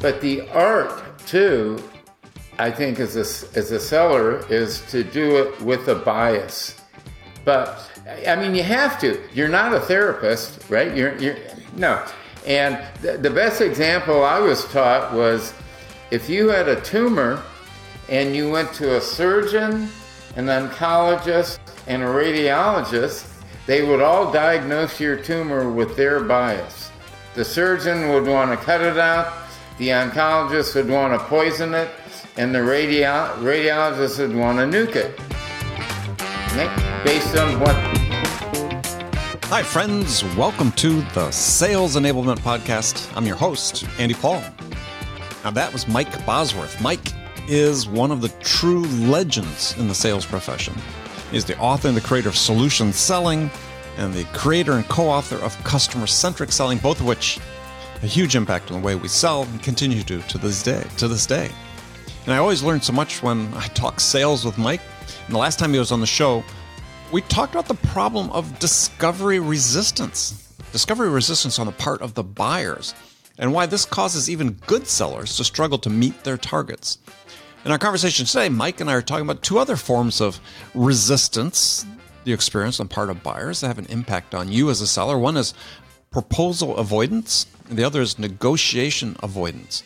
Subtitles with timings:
[0.00, 1.82] But the art, too,
[2.58, 6.80] I think as a, as a seller, is to do it with a bias.
[7.44, 7.90] But
[8.26, 9.20] I mean, you have to.
[9.34, 10.96] You're not a therapist, right?
[10.96, 11.36] You're, you're
[11.76, 12.04] no.
[12.46, 15.52] And the, the best example I was taught was
[16.10, 17.42] if you had a tumor
[18.08, 19.88] and you went to a surgeon,
[20.36, 23.28] an oncologist, and a radiologist,
[23.66, 26.90] they would all diagnose your tumor with their bias.
[27.34, 29.45] The surgeon would want to cut it out,
[29.78, 31.90] the oncologist would want to poison it,
[32.38, 35.18] and the radio- radiologist would want to nuke it.
[37.04, 37.76] Based on what.
[39.44, 40.24] Hi, friends.
[40.34, 43.14] Welcome to the Sales Enablement Podcast.
[43.14, 44.42] I'm your host, Andy Paul.
[45.44, 46.80] Now, that was Mike Bosworth.
[46.80, 47.12] Mike
[47.46, 50.74] is one of the true legends in the sales profession.
[51.30, 53.50] He's the author and the creator of Solution Selling
[53.98, 57.38] and the creator and co author of Customer Centric Selling, both of which
[58.02, 60.84] a huge impact on the way we sell and continue to to this day.
[60.98, 61.50] To this day.
[62.24, 64.80] And I always learn so much when I talk sales with Mike.
[65.26, 66.44] And the last time he was on the show,
[67.12, 70.52] we talked about the problem of discovery resistance.
[70.72, 72.94] Discovery resistance on the part of the buyers,
[73.38, 76.98] and why this causes even good sellers to struggle to meet their targets.
[77.64, 80.40] In our conversation today, Mike and I are talking about two other forms of
[80.74, 81.86] resistance
[82.26, 85.16] the experience on part of buyers that have an impact on you as a seller.
[85.16, 85.54] One is
[86.10, 89.82] proposal avoidance, and the other is negotiation avoidance.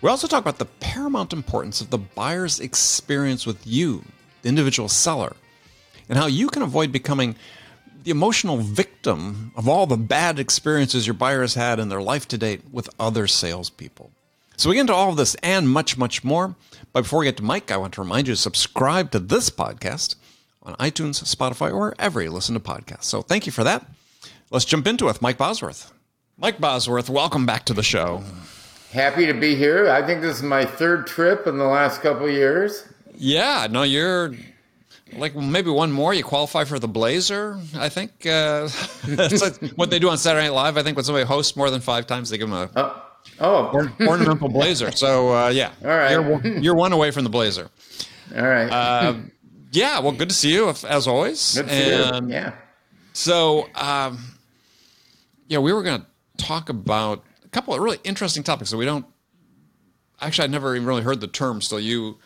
[0.00, 4.04] We also talk about the paramount importance of the buyer's experience with you,
[4.42, 5.34] the individual seller,
[6.08, 7.36] and how you can avoid becoming
[8.02, 12.28] the emotional victim of all the bad experiences your buyer has had in their life
[12.28, 14.10] to date with other salespeople.
[14.58, 16.54] So we get into all of this and much, much more.
[16.92, 19.48] But before we get to Mike, I want to remind you to subscribe to this
[19.48, 20.16] podcast
[20.62, 23.04] on iTunes, Spotify, or wherever you listen to podcasts.
[23.04, 23.86] So thank you for that.
[24.50, 25.93] Let's jump into it with Mike Bosworth.
[26.36, 28.20] Mike Bosworth, welcome back to the show.
[28.92, 29.88] Happy to be here.
[29.88, 32.88] I think this is my third trip in the last couple years.
[33.14, 34.34] Yeah, no, you're
[35.12, 36.12] like maybe one more.
[36.12, 37.56] You qualify for the Blazer.
[37.76, 38.68] I think uh,
[39.06, 40.76] that's like what they do on Saturday Night Live.
[40.76, 43.00] I think when somebody hosts more than five times, they give them a
[43.40, 43.90] oh, oh.
[44.00, 44.90] ornamental blazer.
[44.90, 47.70] So uh, yeah, all right, you're, you're, one away from the Blazer.
[48.36, 48.68] All right.
[48.68, 49.14] Uh,
[49.70, 51.54] yeah, well, good to see you as always.
[51.54, 52.28] Good to see you.
[52.28, 52.54] Yeah.
[53.12, 54.18] So, um,
[55.46, 56.06] yeah, we were going to
[56.36, 59.06] talk about a couple of really interesting topics that we don't.
[60.20, 62.18] Actually, I'd never even really heard the term, so you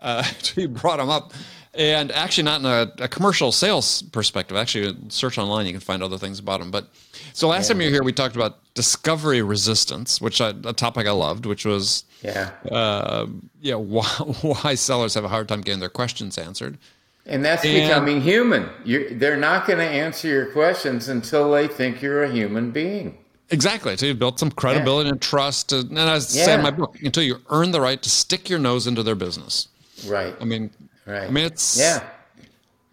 [0.00, 0.24] uh,
[0.54, 1.32] you brought them up,
[1.74, 4.56] and actually not in a, a, commercial sales perspective.
[4.56, 6.70] Actually, search online, you can find other things about them.
[6.70, 6.88] But
[7.32, 7.74] so last yeah.
[7.74, 11.46] time you were here, we talked about discovery resistance, which I, a topic I loved,
[11.46, 13.26] which was yeah, uh,
[13.60, 16.78] yeah, why, why sellers have a hard time getting their questions answered.
[17.26, 18.70] And that's and, becoming human.
[18.84, 23.18] You're, they're not going to answer your questions until they think you're a human being.
[23.50, 23.96] Exactly.
[23.96, 25.12] So you've built some credibility yeah.
[25.12, 25.72] and trust.
[25.72, 26.44] And as I yeah.
[26.44, 29.14] say in my book, until you earn the right to stick your nose into their
[29.14, 29.68] business.
[30.06, 30.34] Right.
[30.40, 30.70] I mean,
[31.06, 31.28] right.
[31.28, 32.04] I mean, it's yeah.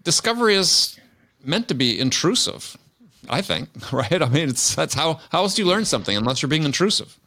[0.03, 0.99] Discovery is
[1.43, 2.77] meant to be intrusive.
[3.29, 4.21] I think, right?
[4.21, 7.17] I mean, it's that's how how else do you learn something unless you're being intrusive?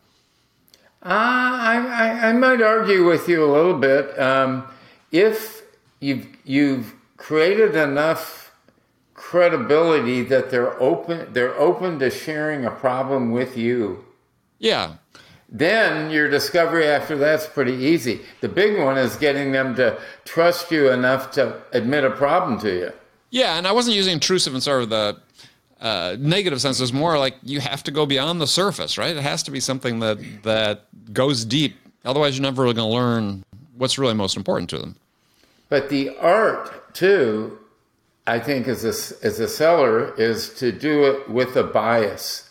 [1.02, 4.18] Uh, I, I, I might argue with you a little bit.
[4.18, 4.64] Um,
[5.12, 5.62] if
[6.00, 8.47] you've you've created enough
[9.18, 14.04] credibility that they're open they're open to sharing a problem with you.
[14.58, 14.94] Yeah.
[15.48, 18.20] Then your discovery after that's pretty easy.
[18.40, 22.70] The big one is getting them to trust you enough to admit a problem to
[22.70, 22.92] you.
[23.30, 25.20] Yeah, and I wasn't using intrusive in sort of the
[25.80, 26.80] uh, negative sense.
[26.80, 29.16] It's more like you have to go beyond the surface, right?
[29.16, 31.76] It has to be something that that goes deep.
[32.04, 33.44] Otherwise, you're never really going to learn
[33.76, 34.96] what's really most important to them.
[35.68, 37.58] But the art, too,
[38.28, 42.48] I think, as a, as a seller, is to do it with a bias.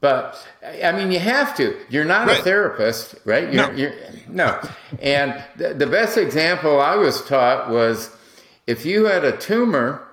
[0.00, 0.46] But
[0.84, 1.76] I mean, you have to.
[1.88, 2.40] You're not right.
[2.40, 3.52] a therapist, right?
[3.52, 3.72] You're, no.
[3.72, 3.92] You're,
[4.28, 4.60] no.
[5.00, 8.14] And the, the best example I was taught was
[8.66, 10.06] if you had a tumor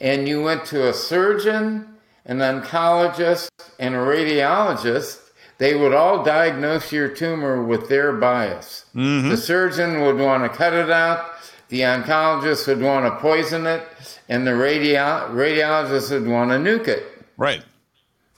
[0.00, 1.96] and you went to a surgeon,
[2.26, 5.20] an oncologist, and a radiologist,
[5.58, 8.84] they would all diagnose your tumor with their bias.
[8.94, 9.28] Mm-hmm.
[9.28, 11.30] The surgeon would want to cut it out,
[11.72, 13.82] the oncologist would want to poison it,
[14.28, 17.02] and the radio- radiologist would want to nuke it.
[17.38, 17.64] Right.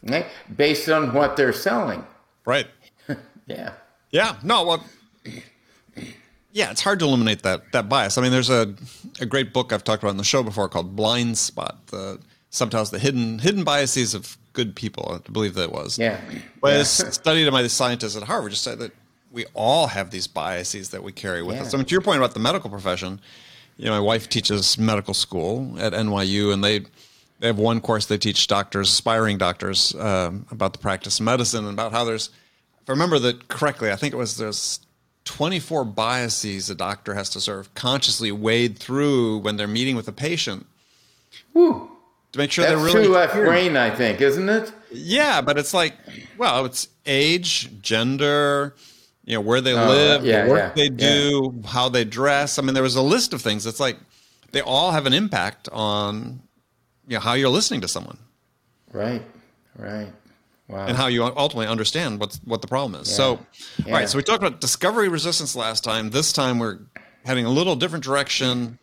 [0.07, 0.27] Okay?
[0.57, 2.07] Based on what they're selling.
[2.47, 2.69] Right.
[3.49, 3.73] yeah.
[4.13, 4.37] Yeah.
[4.45, 4.85] No, well,
[6.53, 8.17] yeah, it's hard to eliminate that that bias.
[8.17, 8.73] I mean, there's a,
[9.19, 11.89] a great book I've talked about on the show before called Blind Spot.
[11.89, 12.21] The
[12.51, 15.21] sometimes the hidden hidden biases of good people.
[15.27, 15.99] I believe that it was.
[15.99, 16.21] Yeah.
[16.61, 16.81] But yeah.
[16.83, 18.93] it's studied by the scientists at Harvard just said that
[19.35, 21.63] we all have these biases that we carry with yeah.
[21.63, 21.75] us.
[21.75, 23.21] I mean, to your point about the medical profession,
[23.77, 26.81] you know, my wife teaches medical school at NYU, and they
[27.41, 31.65] they have one course they teach doctors, aspiring doctors, um, about the practice of medicine
[31.65, 32.31] and about how there's
[32.81, 34.81] if I remember that correctly, I think it was there's
[35.25, 40.07] 24 biases a doctor has to sort of consciously wade through when they're meeting with
[40.07, 40.67] a patient.
[41.55, 41.91] Woo.
[42.33, 44.73] To make sure That's they're really true left brain, I think, isn't it?
[44.93, 45.95] Yeah, but it's like,
[46.37, 48.75] well, it's age, gender,
[49.25, 52.59] you know, where they Oh, live, yeah, the work yeah, they do, how they dress.
[52.59, 53.67] I mean, there was a list of things.
[53.67, 53.97] It's like
[54.53, 56.43] they all have an impact on
[57.09, 58.19] you know how you're listening to someone
[58.93, 59.23] Right,
[59.77, 60.09] right.
[60.69, 60.87] Wow.
[60.87, 63.09] and how you ultimately understand what's what the problem is.
[63.15, 63.47] So, all
[63.87, 63.95] Yeah.
[63.95, 64.09] right.
[64.09, 66.11] So we talked about discovery resistance last time.
[66.11, 66.79] This time we're
[67.27, 68.79] heading a little different direction,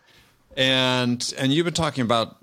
[0.57, 2.37] and and you've been talking about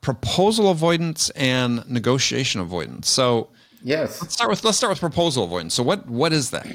[0.00, 3.08] proposal avoidance and negotiation avoidance.
[3.08, 3.48] So
[3.82, 4.20] yes.
[4.20, 5.74] let's start with let's start with proposal avoidance.
[5.74, 6.66] So what what is that?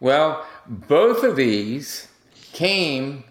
[0.00, 2.08] Well, both of these
[2.52, 3.24] came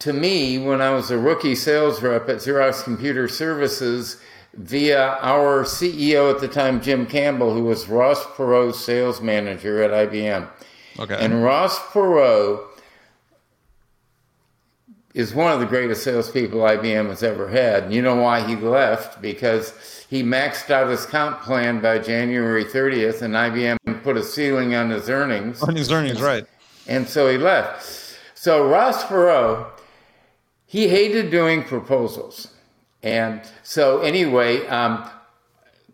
[0.00, 4.20] to me when I was a rookie sales rep at Xerox Computer Services
[4.52, 10.10] via our CEO at the time, Jim Campbell, who was Ross Perot's sales manager at
[10.10, 10.48] IBM.
[10.98, 11.16] Okay.
[11.18, 12.60] And Ross Perot
[15.14, 17.84] is one of the greatest salespeople IBM has ever had.
[17.84, 19.22] And you know why he left?
[19.22, 19.72] Because
[20.10, 24.90] he maxed out his comp plan by January 30th, and IBM put a ceiling on
[24.90, 25.62] his earnings.
[25.62, 26.46] On earnings, earnings, right?
[26.86, 28.18] And so he left.
[28.34, 29.66] So Ross Perot,
[30.66, 32.48] he hated doing proposals.
[33.02, 35.08] And so anyway, um,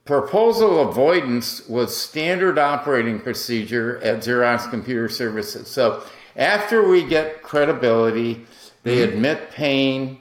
[0.05, 5.69] proposal avoidance was standard operating procedure at Xerox Computer Services.
[5.69, 6.03] So
[6.37, 8.45] after we get credibility,
[8.83, 10.21] they admit pain,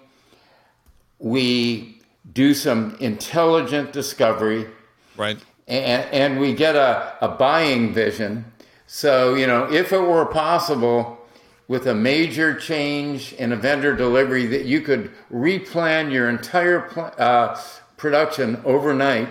[1.18, 2.02] we
[2.34, 4.68] do some intelligent discovery,
[5.18, 5.38] Right.
[5.70, 8.46] And, and we get a, a buying vision.
[8.88, 11.18] So, you know, if it were possible
[11.68, 17.14] with a major change in a vendor delivery that you could replan your entire pl-
[17.18, 17.62] uh,
[17.98, 19.30] production overnight,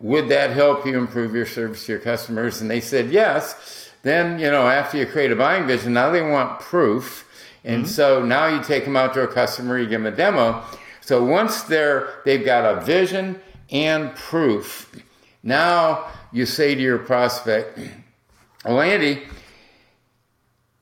[0.00, 2.62] would that help you improve your service to your customers?
[2.62, 3.90] And they said yes.
[4.02, 7.26] Then, you know, after you create a buying vision, now they want proof.
[7.64, 10.64] And so now you take them out to a customer, you give them a demo.
[11.02, 14.90] So once they're they've got a vision and proof,
[15.42, 17.78] now you say to your prospect,
[18.64, 19.22] Well, Andy,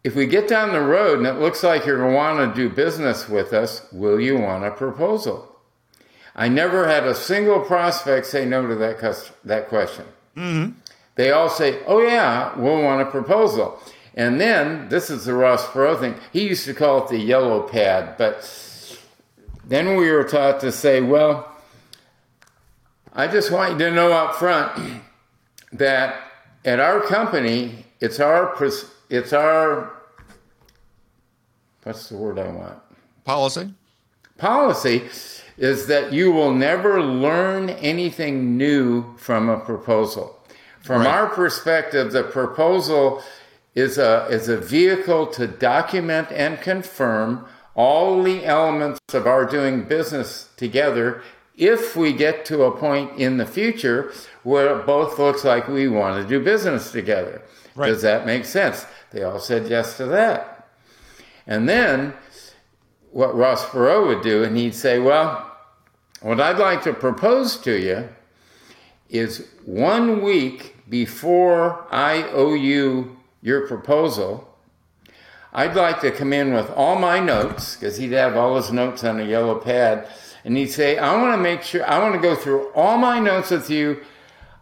[0.03, 2.61] if we get down the road and it looks like you're going to want to
[2.61, 5.57] do business with us, will you want a proposal?
[6.35, 10.07] I never had a single prospect say no to that, cus- that question.
[10.37, 10.79] Mm-hmm.
[11.17, 13.79] They all say, Oh, yeah, we'll want a proposal.
[14.15, 17.63] And then, this is the Ross Perot thing, he used to call it the yellow
[17.63, 18.99] pad, but
[19.65, 21.48] then we were taught to say, Well,
[23.19, 25.03] I just want you to know up front
[25.73, 26.23] that
[26.65, 28.57] at our company, it's our,
[29.11, 29.91] it's our,
[31.83, 32.79] what's the word I want?
[33.25, 33.75] Policy.
[34.37, 35.09] policy
[35.57, 40.39] is that you will never learn anything new from a proposal.
[40.81, 41.13] From Right.
[41.13, 43.21] our perspective, the proposal
[43.75, 49.83] is a, is a vehicle to document and confirm all the elements of our doing
[49.83, 51.21] business together
[51.59, 54.13] if we get to a point in the future
[54.45, 57.43] where it both looks like we want to do business together.
[57.75, 57.89] Right.
[57.89, 58.87] Does that make sense?
[59.11, 60.69] They all said yes to that.
[61.47, 62.15] And then
[63.11, 65.45] what Ross Perot would do, and he'd say, Well,
[66.23, 68.09] what I'd like to propose to you
[69.09, 74.49] is one week before I owe you your proposal,
[75.53, 79.03] I'd like to come in with all my notes, because he'd have all his notes
[79.03, 80.07] on a yellow pad,
[80.49, 83.21] and he'd say, I want to make sure, I want to go through all my
[83.21, 84.01] notes with you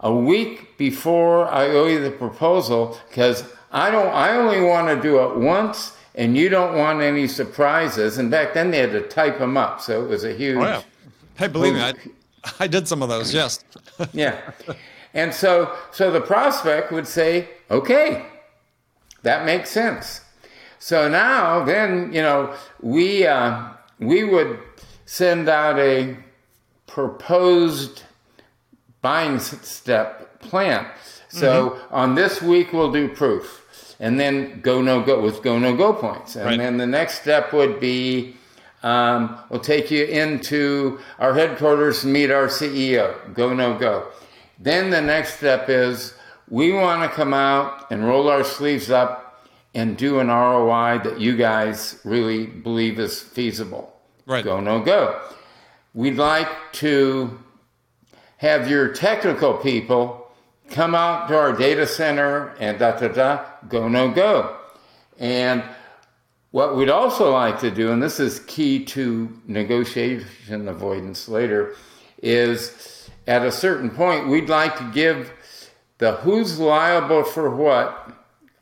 [0.01, 5.01] a week before I owe you the proposal, because I don't, I only want to
[5.01, 8.19] do it once, and you don't want any surprises.
[8.19, 10.57] And back then they had to type them up, so it was a huge.
[10.57, 10.83] Oh yeah.
[11.37, 11.95] Hey, believe me, I,
[12.59, 13.33] I did some of those.
[13.33, 13.63] Yes.
[14.13, 14.41] yeah.
[15.15, 18.27] And so so the prospect would say, "Okay,
[19.23, 20.23] that makes sense."
[20.81, 23.69] So now then, you know, we uh,
[24.01, 24.59] we would
[25.07, 26.17] send out a
[26.87, 28.03] proposed
[29.01, 30.87] buying step plan.
[31.29, 35.77] So on this week we'll do proof, and then go no go with go no
[35.77, 36.59] go points, and Right.
[36.59, 38.37] then the next step would be
[38.83, 43.17] um, we'll take you into our headquarters and meet our CEO.
[43.35, 44.07] Go, no, go.
[44.61, 46.15] Then the next step is
[46.49, 49.45] we want to come out and roll our sleeves up
[49.75, 53.96] and do an ROI that you guys really believe is feasible.
[54.27, 54.45] Right.
[54.45, 55.21] Go, no, go.
[55.95, 57.39] We'd like to
[58.39, 60.31] have your technical people
[60.71, 64.57] come out to our data center and da da da, go, no, go.
[65.19, 65.63] And
[66.51, 71.77] what we'd also like to do, and this is key to negotiation avoidance later,
[72.21, 75.33] is at a certain point, we'd like to give
[75.99, 78.11] the who's liable for what,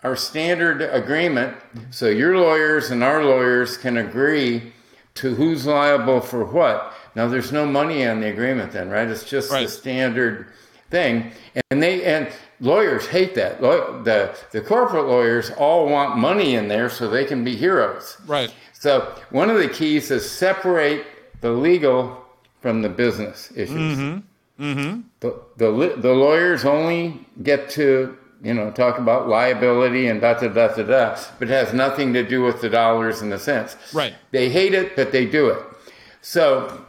[0.02, 1.56] our standard agreement,
[1.90, 4.73] so your lawyers and our lawyers can agree
[5.14, 6.92] to who's liable for what.
[7.14, 9.08] Now, there's no money on the agreement then, right?
[9.08, 9.66] It's just Right.
[9.66, 10.46] the standard
[10.90, 11.32] thing.
[11.70, 12.28] And they and
[12.60, 13.60] lawyers hate that.
[13.60, 18.16] The the corporate lawyers all want money in there so they can be heroes.
[18.26, 18.52] Right.
[18.72, 21.06] So one of the keys is separate
[21.40, 22.24] the legal
[22.60, 23.98] from the business issues.
[23.98, 24.64] Mm-hmm.
[24.64, 25.00] Mm-hmm.
[25.20, 30.48] The, the the lawyers only get to you know talk about liability and da da
[30.48, 33.76] da da da, but it has nothing to do with the dollars and the cents.
[33.92, 34.14] Right.
[34.30, 35.58] They hate it, but they do it.
[36.20, 36.84] So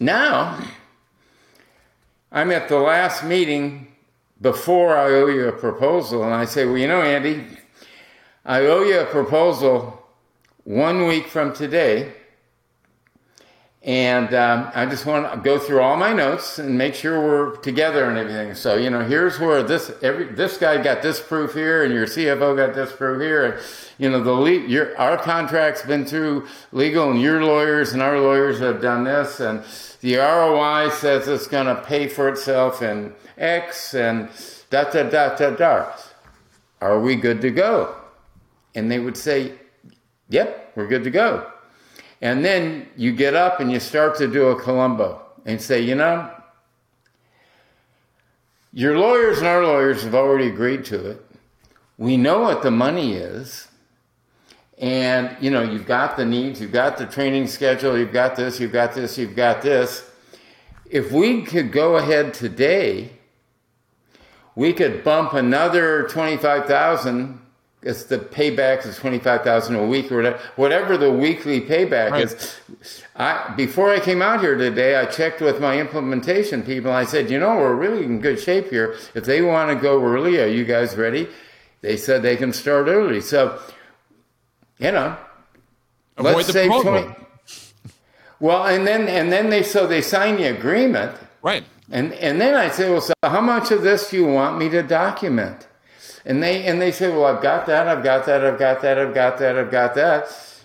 [0.00, 0.62] now
[2.32, 3.86] I'm at the last meeting
[4.40, 7.46] before I owe you a proposal, and I say, well, you know, Andy,
[8.44, 10.02] I owe you a proposal
[10.64, 12.12] one week from today.
[13.82, 17.56] And um, I just want to go through all my notes and make sure we're
[17.56, 18.54] together and everything.
[18.54, 22.06] So you know, here's where this every this guy got this proof here, and your
[22.06, 23.62] CFO got this proof here, and
[23.96, 28.20] you know the le- your our contract's been through legal, and your lawyers and our
[28.20, 29.64] lawyers have done this, and
[30.02, 34.28] the ROI says it's going to pay for itself in X, and
[34.68, 35.92] da da da da da.
[36.82, 37.94] Are we good to go?
[38.74, 39.54] And they would say,
[40.28, 41.49] Yep, we're good to go.
[42.20, 45.94] And then you get up and you start to do a Columbo and say, you
[45.94, 46.30] know,
[48.72, 51.24] your lawyers and our lawyers have already agreed to it.
[51.98, 53.68] We know what the money is.
[54.78, 58.58] And, you know, you've got the needs, you've got the training schedule, you've got this,
[58.58, 60.10] you've got this, you've got this.
[60.90, 63.10] If we could go ahead today,
[64.54, 67.39] we could bump another 25,000
[67.82, 72.24] it's the payback is 25,000 a week or whatever, whatever the weekly payback Right.
[72.24, 72.56] is.
[73.16, 76.90] I, before I came out here today, I checked with my implementation people.
[76.92, 78.96] I said, you know, we're really in good shape here.
[79.14, 81.26] If they want to go early, are you guys ready?
[81.80, 83.20] They said they can start early.
[83.22, 83.58] So,
[84.78, 85.16] you know,
[86.18, 87.02] Avoid let's the say proposal.
[87.02, 87.14] 20.
[88.40, 91.16] Well, and then and then they so they sign the agreement.
[91.42, 91.64] Right.
[91.90, 94.68] And and then I say, well, so how much of this do you want me
[94.70, 95.66] to document?
[96.24, 98.98] And they and they say, well, I've got that, I've got that, I've got that,
[98.98, 100.60] I've got that, I've got that.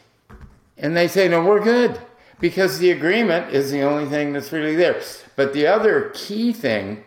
[0.78, 2.00] And they say, no, we're good
[2.40, 5.02] because the agreement is the only thing that's really there.
[5.36, 7.04] But the other key thing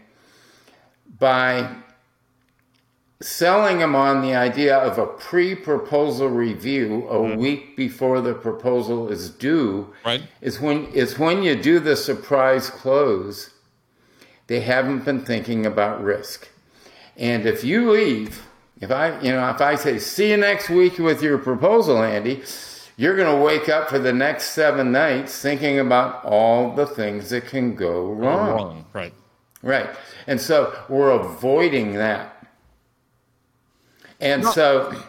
[1.19, 1.77] by
[3.21, 7.41] selling them on the idea of a pre-proposal review a mm-hmm.
[7.41, 10.23] week before the proposal is due Right.
[10.41, 13.51] is when is when you do the surprise close
[14.47, 16.49] they haven't been thinking about risk
[17.19, 18.43] and if you leave
[18.81, 22.43] if i you know if i say see you next week with your proposal andy
[22.97, 27.31] you're going to wake up for the next seven nights thinking about all the things
[27.31, 28.85] that can go wrong Wrong.
[28.93, 29.13] Right.
[29.63, 29.91] Right.
[30.29, 32.47] And so we're avoiding that.
[34.21, 34.51] And No.
[34.53, 35.03] so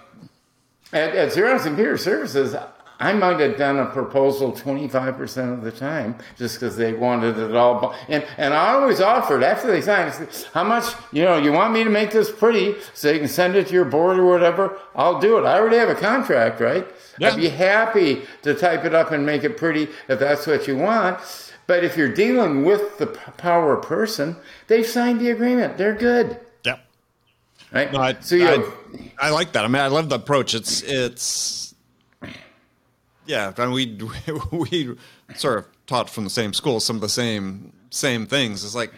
[0.94, 2.56] at, at Xerox Computer Services,
[3.02, 7.56] I might have done a proposal 25% of the time just because they wanted it
[7.56, 7.96] all.
[8.10, 11.74] And, and I always offered, after they signed, said, how much, you know, you want
[11.74, 14.78] me to make this pretty so you can send it to your board or whatever?
[14.96, 15.44] I'll do it.
[15.46, 16.86] I already have a contract, right?
[17.18, 17.30] Yeah.
[17.30, 20.76] I'd be happy to type it up and make it pretty if that's what you
[20.78, 21.20] want.
[21.68, 24.36] But if you're dealing with the power person,
[24.68, 25.78] they've signed the agreement.
[25.78, 26.80] They're good, Yep.
[27.72, 27.94] right?
[27.94, 29.64] No, I, so you I, I like that.
[29.64, 30.54] I mean, I love the approach.
[30.56, 31.69] It's it's
[33.30, 33.54] yeah.
[33.58, 33.98] Mean, we
[34.52, 34.96] we
[35.36, 38.64] sort of taught from the same school, some of the same same things.
[38.64, 38.92] It's like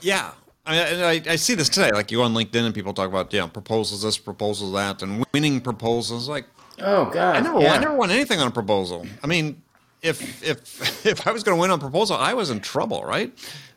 [0.00, 0.32] yeah.
[0.64, 1.90] I, mean, I, I see this today.
[1.92, 5.24] Like you go on LinkedIn and people talk about yeah proposals this, proposals that, and
[5.34, 6.28] winning proposals.
[6.28, 6.46] Like
[6.80, 7.74] oh god, I never yeah.
[7.74, 9.06] I never won anything on a proposal.
[9.22, 9.60] I mean,
[10.00, 13.04] if if if I was going to win on a proposal, I was in trouble,
[13.04, 13.32] right?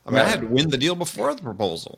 [0.05, 1.97] I mean, I had to win the deal before the proposal.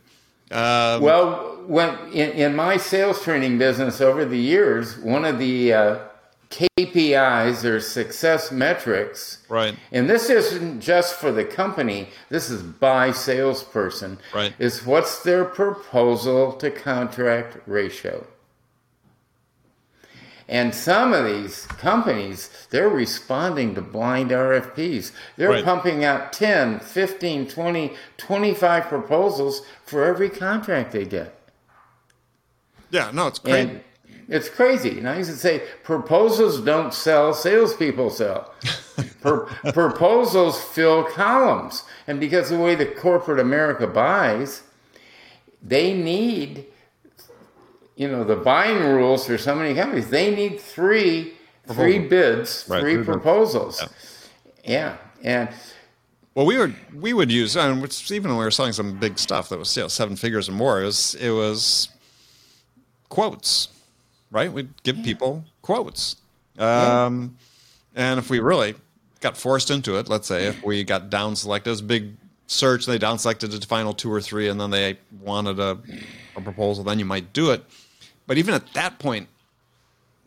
[0.50, 5.74] Um, Well, when in, in my sales training business over the years, one of the
[5.74, 6.00] uh,
[6.50, 9.76] KPIs or success metrics, Right.
[9.92, 12.10] And this isn't just for the company.
[12.30, 14.20] This is by salesperson.
[14.34, 14.54] Right.
[14.60, 18.26] Is what's their proposal to contract ratio?
[20.50, 25.12] And some of these companies, they're responding to blind RFPs.
[25.36, 25.66] They're Right.
[25.66, 31.34] pumping out 10, 15, 20, 25 proposals for every contract they get.
[32.90, 33.60] yeah, no, it's great.
[33.70, 33.82] And
[34.30, 35.00] it's crazy.
[35.00, 38.54] And I used to say, proposals don't sell, salespeople sell.
[39.22, 41.84] Pro- proposals fill columns.
[42.08, 44.64] And because of the way the corporate America buys,
[45.62, 46.66] they need,
[47.96, 51.34] you know, the buying rules for so many companies, they need three,
[51.68, 53.84] three bids, Right, three three proposals.
[54.64, 54.98] Yeah.
[55.24, 55.50] And
[56.36, 57.78] Well, we were we would use, and
[58.12, 60.52] even when we were selling some big stuff that was you know, seven figures or
[60.54, 61.90] more, it was it was
[63.10, 63.70] quotes,
[64.32, 64.52] right?
[64.52, 66.18] We'd give people quotes,
[66.58, 67.38] um,
[67.96, 68.76] and if we really
[69.22, 72.14] got forced into it, let's say if we got down selected, it was a big
[72.48, 75.78] search, they down selected the final two or three, and then they wanted a,
[76.36, 77.64] a proposal, then you might do it.
[78.28, 79.28] But even at that point,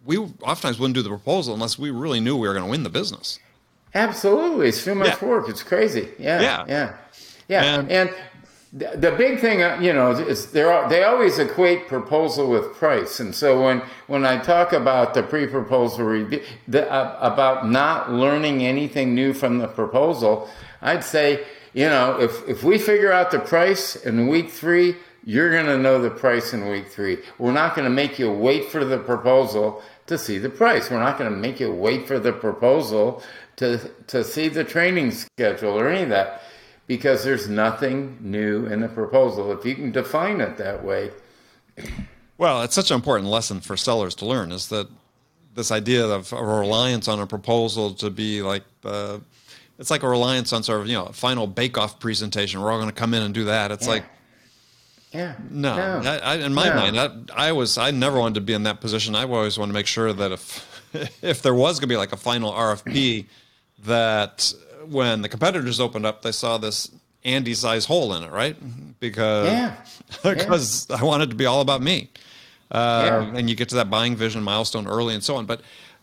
[0.05, 2.83] we oftentimes wouldn't do the proposal unless we really knew we were going to win
[2.83, 3.39] the business.
[3.95, 5.29] Absolutely, it's too much Yeah.
[5.29, 5.49] work.
[5.49, 6.09] It's crazy.
[6.19, 6.65] Yeah, Yeah.
[6.69, 6.97] yeah,
[7.49, 7.75] yeah.
[7.79, 8.15] And- And,
[8.73, 13.19] the big thing, uh, you know, is they always equate proposal with price.
[13.19, 18.65] And so when when I talk about the pre-proposal review, the, uh, about not learning
[18.65, 20.49] anything new from the proposal,
[20.83, 24.97] I'd say, you know, if if we figure out the price in week three.
[25.23, 27.19] You're going to know the price in week three.
[27.37, 30.91] We're not going to make you wait for the proposal to see the price.
[30.91, 33.23] We're not going to make you wait for the proposal
[33.57, 36.41] to to see the training schedule or any of that
[36.91, 39.53] because there's nothing new in the proposal.
[39.53, 41.13] If you can define it that way,
[42.37, 44.89] Well, it's such an important lesson for sellers to learn is that
[45.55, 49.21] this idea of a reliance on a proposal to be like the,
[49.79, 52.61] it's like a reliance on sort of you know a final bake-off presentation.
[52.61, 53.71] We're all going to come in and do that.
[53.71, 53.93] It's Yeah.
[53.93, 54.05] like
[55.13, 55.73] yeah, no,
[56.05, 56.75] I, I, in my No.
[56.77, 59.15] mind, I, I was I never wanted to be in that position.
[59.15, 60.43] I always wanted to make sure that if
[61.23, 63.27] if there was going to be like a final RFP,
[63.85, 64.53] that
[64.89, 66.91] when the competitors opened up, they saw this
[67.25, 68.57] Andy-sized hole in it, right?
[69.01, 69.77] Because Yeah.
[70.23, 72.11] because I wanted to be all about me.
[72.71, 73.39] Uh, Yeah.
[73.39, 75.47] And you get to that buying vision milestone early and so on.
[75.47, 75.61] But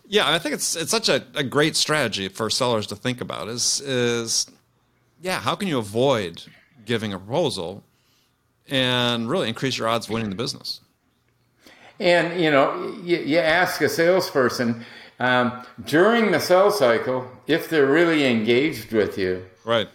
[0.08, 3.48] yeah, I think it's it's such a, a great strategy for sellers to think about.
[3.50, 4.48] Is is
[5.22, 6.44] yeah, how can you avoid
[6.86, 7.84] giving a proposal
[8.70, 10.82] and really increase your odds of winning the business?
[12.00, 14.86] And you know, you, you ask a salesperson
[15.20, 19.46] um, during the sell cycle if they're really engaged with you.
[19.66, 19.90] Right.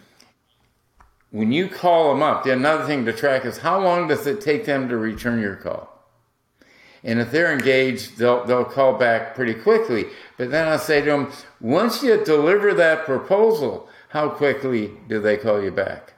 [1.31, 4.41] When you call them up, the another thing to track is how long does it
[4.41, 5.89] take them to return your call.
[7.03, 10.05] And if they're engaged, they'll they'll call back pretty quickly.
[10.37, 15.37] But then I say to them, once you deliver that proposal, how quickly do they
[15.37, 16.13] call you back?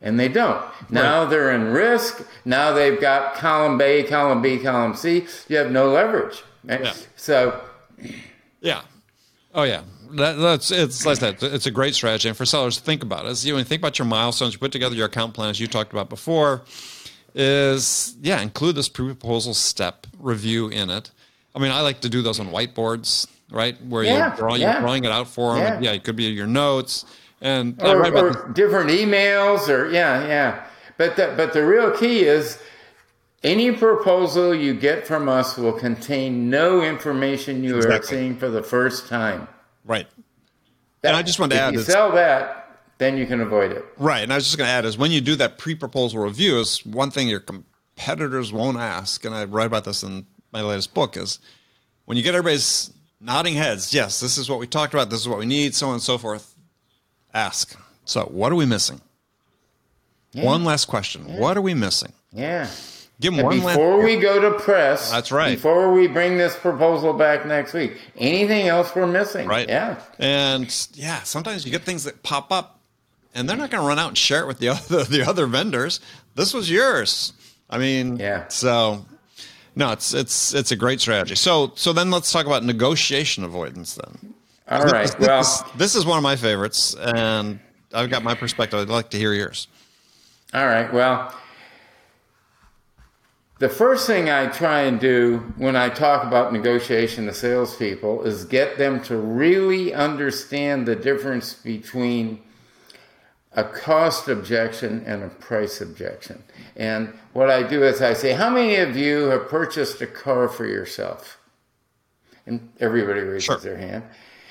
[0.00, 0.62] And they don't.
[0.90, 2.24] Now they're in risk.
[2.44, 5.26] Now they've got column A, column B, column C.
[5.48, 6.44] You have no leverage.
[6.64, 6.84] right?
[6.84, 6.94] Yeah.
[7.16, 7.60] So
[8.60, 8.82] Yeah.
[9.54, 9.82] Oh yeah.
[10.12, 11.42] That, that's it's like that.
[11.42, 13.30] It's a great strategy, and for sellers to think about it.
[13.30, 14.54] Is you know, think about your milestones.
[14.54, 16.62] You put together your account plan, as you talked about before.
[17.34, 21.10] Is yeah, include this pre-proposal step review in it.
[21.54, 23.76] I mean, I like to do those on whiteboards, right?
[23.84, 24.72] Where Yeah, you're, drawing, yeah.
[24.72, 25.82] you're drawing it out for them.
[25.82, 25.90] Yeah.
[25.90, 27.04] Yeah, it could be your notes.
[27.40, 30.64] And or, or different emails or yeah yeah
[30.96, 32.60] but the, but the real key is
[33.42, 38.62] any proposal you get from us will contain no information you are seeing for the
[38.62, 39.48] first time
[39.84, 40.06] right.
[41.04, 42.54] And I just wanted to add you sell that
[42.98, 44.22] then you can avoid it Right.
[44.22, 46.84] And I was just going to add is when you do that pre-proposal review is
[46.84, 49.24] one thing your competitors won't ask.
[49.24, 51.38] And I write about this in my latest book is
[52.04, 55.10] when you get everybody's nodding heads, yes, this is what we talked about.
[55.10, 56.54] This is what we need, so on and so forth.
[57.34, 57.78] Ask.
[58.04, 59.00] So what are we missing?
[60.34, 61.38] One last question.
[61.38, 62.12] What are we missing?
[62.32, 62.68] yeah
[63.20, 65.56] Give them and one before we go to press That's right.
[65.56, 69.68] before we bring this proposal back next week anything else we're missing Right.
[69.68, 72.78] yeah And yeah, sometimes you get things that pop up,
[73.34, 75.46] and they're not going to run out and share it with the other the other
[75.46, 76.00] vendors.
[76.36, 77.32] This was yours.
[77.68, 78.46] I mean, Yeah.
[78.48, 79.04] So
[79.74, 81.34] no, it's it's it's a great strategy.
[81.34, 83.94] So so then let's talk about negotiation avoidance.
[83.96, 84.34] Then
[84.70, 87.58] all right this, well this, this is one of my favorites, and
[87.92, 88.78] I've got my perspective.
[88.78, 89.66] I'd like to hear yours.
[90.54, 90.92] All right.
[90.92, 91.34] Well,
[93.58, 98.44] the first thing I try and do when I talk about negotiation to salespeople is
[98.44, 102.40] get them to really understand the difference between
[103.52, 106.42] a cost objection and a price objection.
[106.76, 110.48] And what I do is I say, How many of you have purchased a car
[110.48, 111.38] for yourself?
[112.46, 113.56] And everybody raises Sure.
[113.56, 114.04] their hand.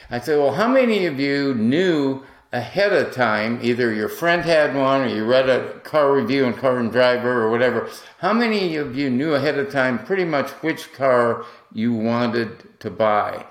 [0.09, 4.75] I say, Well, how many of you knew ahead of time, either your friend had
[4.75, 8.75] one or you read a car review in Car and Driver or whatever, how many
[8.77, 13.45] of you knew ahead of time pretty much which car you wanted to buy?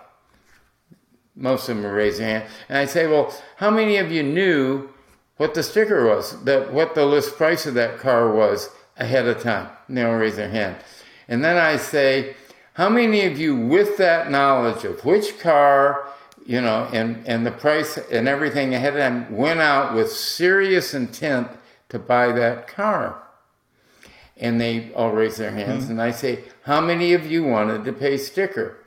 [1.35, 2.51] Most of them raise their hand.
[2.69, 4.89] And I say, Well, how many of you knew
[5.37, 9.43] what the sticker was, that what the list price of that car was ahead of
[9.43, 9.69] time.
[9.89, 10.77] And they'll raise their hand.
[11.29, 12.35] And then I say,
[12.75, 16.06] how many of you with that knowledge of which car,
[16.47, 20.95] you know, and, and the price and everything ahead of time went out with serious
[20.95, 21.49] intent
[21.89, 23.23] to buy that car?
[24.37, 25.85] And they all raise their hands.
[25.85, 25.93] Mm-hmm.
[25.93, 28.79] And I say, how many of you wanted to pay sticker?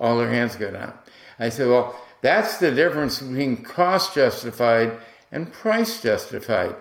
[0.00, 0.94] All their hands go down.
[1.38, 4.98] I say, well, that's the difference between cost justified
[5.30, 6.74] and price justified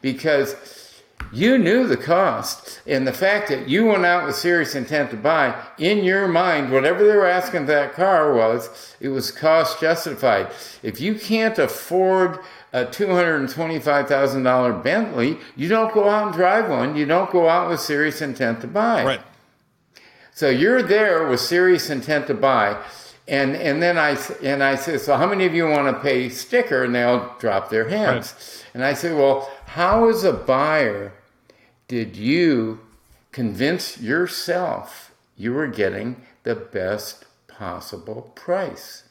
[0.00, 0.87] because
[1.32, 5.16] you knew the cost and the fact that you went out with serious intent to
[5.16, 9.80] buy in your mind whatever they were asking for that car was it was cost
[9.80, 10.50] justified
[10.82, 12.38] if you can't afford
[12.72, 17.80] a $225,000 Bentley you don't go out and drive one you don't go out with
[17.80, 19.20] serious intent to buy Right.
[20.32, 22.82] so you're there with serious intent to buy
[23.26, 26.30] and and then I and I said, so how many of you want to pay
[26.30, 26.84] sticker?
[26.84, 28.64] And they'll drop their hands.
[28.72, 31.12] And I said, well, how is a buyer
[31.88, 32.80] did you
[33.32, 39.04] convince yourself you were getting the best possible price?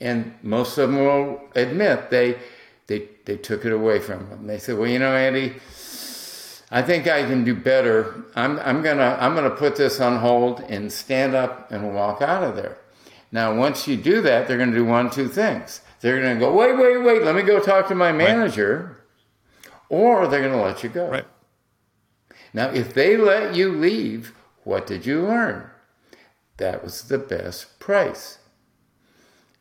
[0.00, 2.38] And most of them will admit they
[2.86, 4.46] they they took it away from them.
[4.46, 5.54] They said, well, you know, Andy.
[6.70, 8.24] I think I can do better.
[8.36, 12.44] I'm, I'm gonna I'm gonna put this on hold and stand up and walk out
[12.44, 12.76] of there.
[13.32, 15.80] Now, once you do that, they're gonna do one two things.
[16.00, 18.97] They're gonna go, wait, wait, wait, let me go talk to my manager,
[19.88, 21.08] or they're gonna let you go.
[21.08, 21.26] Right.
[22.52, 25.70] Now, if they let you leave, what did you learn?
[26.56, 28.38] That was the best price,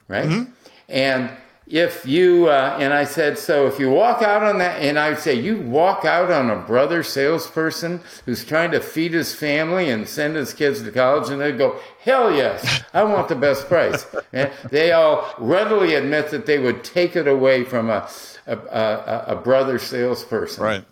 [0.07, 0.27] right?
[0.27, 0.51] Mm-hmm.
[0.89, 1.31] And
[1.69, 5.09] if you uh, and I said so, if you walk out on that, and I
[5.09, 9.89] would say you walk out on a brother salesperson who's trying to feed his family
[9.89, 13.67] and send his kids to college, and they'd go, hell yes, I want the best
[13.67, 14.05] price.
[14.33, 18.07] And they all readily admit that they would take it away from a
[18.47, 20.63] a, a, a brother salesperson.
[20.63, 20.85] Right.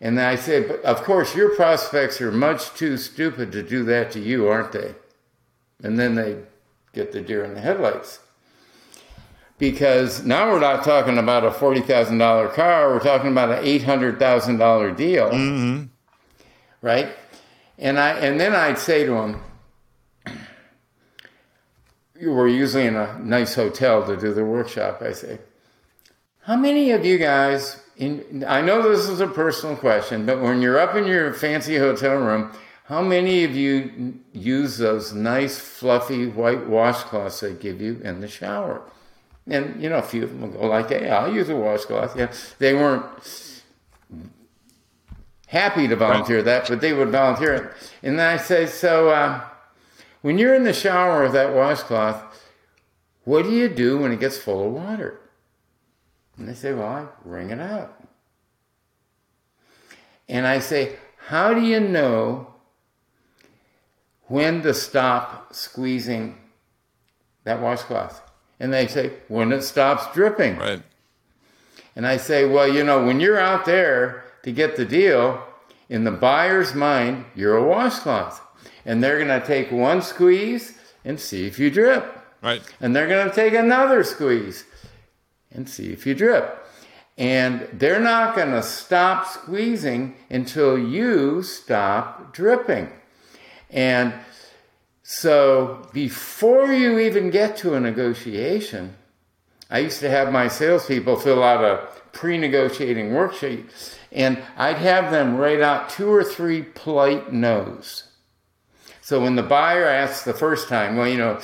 [0.00, 4.12] And I said, but of course, your prospects are much too stupid to do that
[4.12, 4.94] to you, aren't they?
[5.82, 6.36] And then they
[6.92, 8.20] get the deer in the headlights.
[9.58, 15.30] Because now we're not talking about a $40,000 car, we're talking about an $800,000 deal.
[15.30, 15.84] Mm-hmm.
[16.80, 17.08] Right?
[17.76, 19.42] And, I, and then I'd say to them,
[22.20, 25.02] you were usually in a nice hotel to do the workshop.
[25.02, 25.38] I say,
[26.42, 30.62] how many of you guys, in, I know this is a personal question, but when
[30.62, 32.52] you're up in your fancy hotel room,
[32.84, 38.28] how many of you use those nice, fluffy white washcloths they give you in the
[38.28, 38.80] shower?
[39.50, 42.16] And, you know, a few of them will go like, hey, I'll use a washcloth.
[42.16, 43.04] Yeah, they weren't
[45.46, 47.72] happy to volunteer that, but they would volunteer it.
[48.02, 49.42] And then I say, so uh,
[50.20, 52.22] when you're in the shower with that washcloth,
[53.24, 55.18] what do you do when it gets full of water?
[56.36, 58.02] And they say, well, I wring it out.
[60.28, 60.96] And I say,
[61.28, 62.54] how do you know
[64.26, 66.36] when to stop squeezing
[67.44, 68.27] that washcloth?
[68.60, 70.56] And they say, when it stops dripping.
[70.58, 70.82] Right.
[71.94, 75.42] And I say, well, you know, when you're out there to get the deal,
[75.88, 78.40] in the buyer's mind, you're a washcloth.
[78.84, 82.18] And they're going to take one squeeze and see if you drip.
[82.42, 82.62] Right.
[82.80, 84.64] And they're going to take another squeeze
[85.50, 86.64] and see if you drip.
[87.16, 92.90] And they're not going to stop squeezing until you stop dripping.
[93.70, 94.14] And
[95.10, 98.94] so before you even get to a negotiation,
[99.70, 103.70] I used to have my salespeople fill out a pre negotiating worksheet,
[104.12, 108.04] and I'd have them write out two or three polite no's.
[109.00, 111.40] So when the buyer asks the first time, well, you know,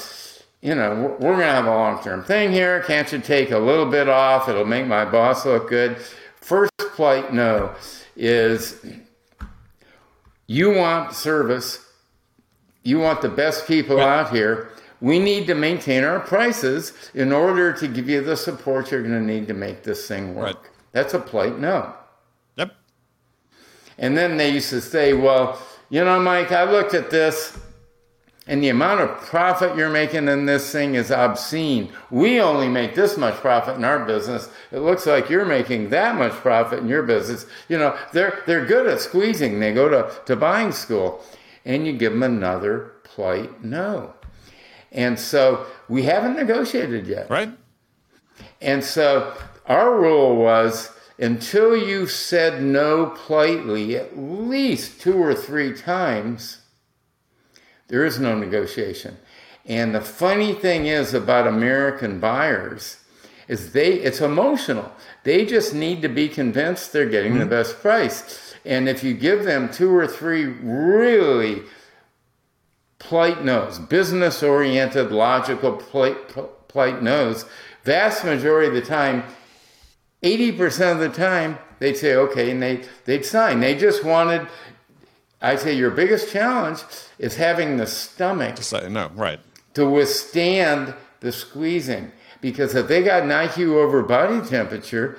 [0.60, 2.82] you know, we're, going to have a long term thing here.
[2.82, 4.46] Can't you take a little bit off?
[4.46, 5.96] It'll make my boss look good.
[6.36, 7.74] First polite no
[8.14, 8.84] is
[10.46, 11.83] you want service,
[12.84, 14.70] you want the best people out here.
[15.00, 19.14] We need to maintain our prices in order to give you the support you're going
[19.14, 20.56] to need to make this thing work.
[20.56, 20.72] Right.
[20.92, 21.92] That's a polite no.
[22.56, 22.74] Yep.
[23.98, 27.58] And then they used to say, well, you know, Mike, I looked at this
[28.46, 31.90] and the amount of profit you're making in this thing is obscene.
[32.10, 34.50] We only make this much profit in our business.
[34.70, 37.46] It looks like you're making that much profit in your business.
[37.68, 39.60] You know, they're, they're good at squeezing.
[39.60, 41.24] They go to, to buying school
[41.64, 44.14] and you give them another polite no.
[44.92, 47.28] And so we haven't negotiated yet.
[47.28, 47.50] Right.
[48.60, 49.34] And so
[49.66, 56.62] our rule was until you said no politely at least two or three times,
[57.88, 59.18] there is no negotiation.
[59.66, 62.98] And the funny thing is about American buyers
[63.48, 64.92] is they it's emotional.
[65.22, 67.50] They just need to be convinced they're getting the mm-hmm.
[67.50, 68.53] best price.
[68.64, 71.62] And if you give them two or three really
[72.98, 76.34] polite no's, business oriented, logical polite,
[76.68, 77.44] polite no's,
[77.84, 79.22] vast majority of the time,
[80.22, 83.60] 80% of the time, they'd say okay and they, they'd sign.
[83.60, 84.46] They just wanted,
[85.42, 86.82] I'd say your biggest challenge
[87.18, 89.10] is having the stomach like, no.
[89.14, 89.40] Right.
[89.74, 92.12] to withstand the squeezing.
[92.40, 95.18] because if they got an IQ over body temperature,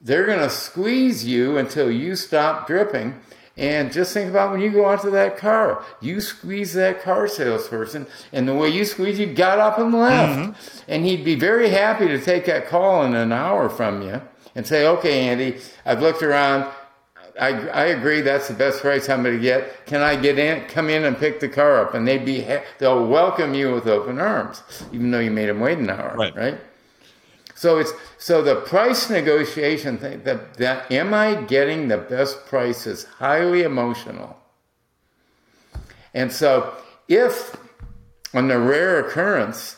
[0.00, 3.20] they're going to squeeze you until you stop dripping.
[3.56, 7.26] And just think about when you go out to that car, you squeeze that car
[7.26, 10.38] salesperson, and the way you squeeze, you got up and left.
[10.38, 10.80] Mm-hmm.
[10.86, 14.22] And he'd be very happy to take that call in an hour from you
[14.54, 16.72] and say, okay, Andy, I've looked around.
[17.40, 19.86] I, I agree that's the best price I'm going to get.
[19.86, 21.94] Can I get in, come in and pick the car up?
[21.94, 22.46] And they'd be,
[22.78, 26.34] they'll welcome you with open arms, even though you made them wait an hour, right?
[26.36, 26.60] right?
[27.54, 33.04] So it's, so the price negotiation thing, that, am I getting the best price is
[33.04, 34.36] highly emotional.
[36.12, 36.74] And so
[37.06, 37.56] if
[38.34, 39.76] on the rare occurrence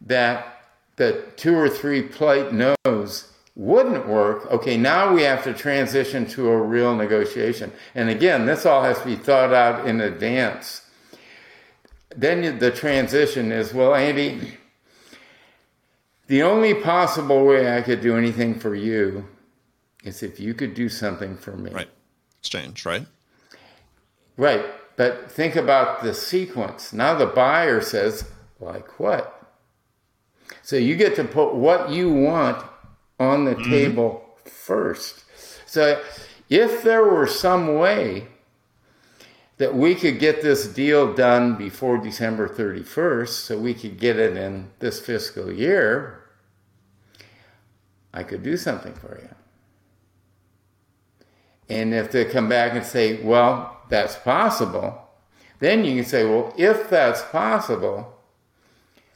[0.00, 0.62] that
[0.96, 6.48] the two or three polite no's wouldn't work, okay, now we have to transition to
[6.48, 7.70] a real negotiation.
[7.94, 10.80] And again, this all has to be thought out in advance.
[12.16, 14.56] Then the transition is, well, Andy,
[16.26, 19.26] the only possible way I could do anything for you
[20.04, 21.70] is if you could do something for me.
[21.70, 21.88] Right.
[22.40, 23.06] Exchange, right?
[24.36, 24.64] Right.
[24.96, 26.92] But think about the sequence.
[26.92, 29.30] Now the buyer says, like what?
[30.62, 32.64] So you get to put what you want
[33.18, 33.70] on the mm-hmm.
[33.70, 35.24] table first.
[35.66, 36.02] So
[36.48, 38.28] if there were some way
[39.56, 44.36] that we could get this deal done before December 31st so we could get it
[44.36, 46.24] in this fiscal year,
[48.12, 49.34] I could do something for you.
[51.68, 55.08] And if they come back and say, well, that's possible,
[55.60, 58.18] then you can say, well, if that's possible,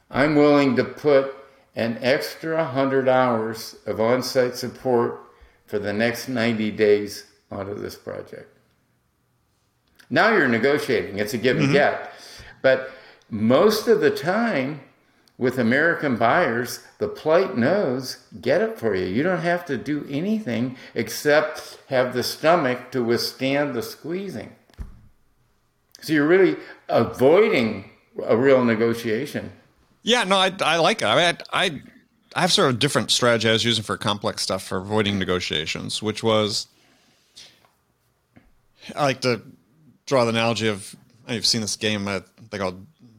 [0.09, 1.35] I'm willing to put
[1.75, 5.19] an extra 100 hours of on site support
[5.65, 8.58] for the next 90 days onto this project.
[10.09, 11.73] Now you're negotiating, it's a give and mm-hmm.
[11.73, 12.13] get.
[12.61, 12.91] But
[13.29, 14.81] most of the time,
[15.39, 19.05] with American buyers, the polite no's get it for you.
[19.05, 24.53] You don't have to do anything except have the stomach to withstand the squeezing.
[26.01, 26.57] So you're really
[26.89, 27.89] avoiding
[28.21, 29.53] a real negotiation.
[30.03, 31.05] Yeah, no, I, I like it.
[31.05, 31.81] I, mean, I, I,
[32.35, 35.17] I have sort of a different strategy I was using for complex stuff for avoiding
[35.17, 36.67] negotiations, which was
[38.93, 39.41] I like to
[40.09, 40.95] draw the analogy of
[41.29, 42.19] you've seen this game uh,
[42.49, 42.73] they call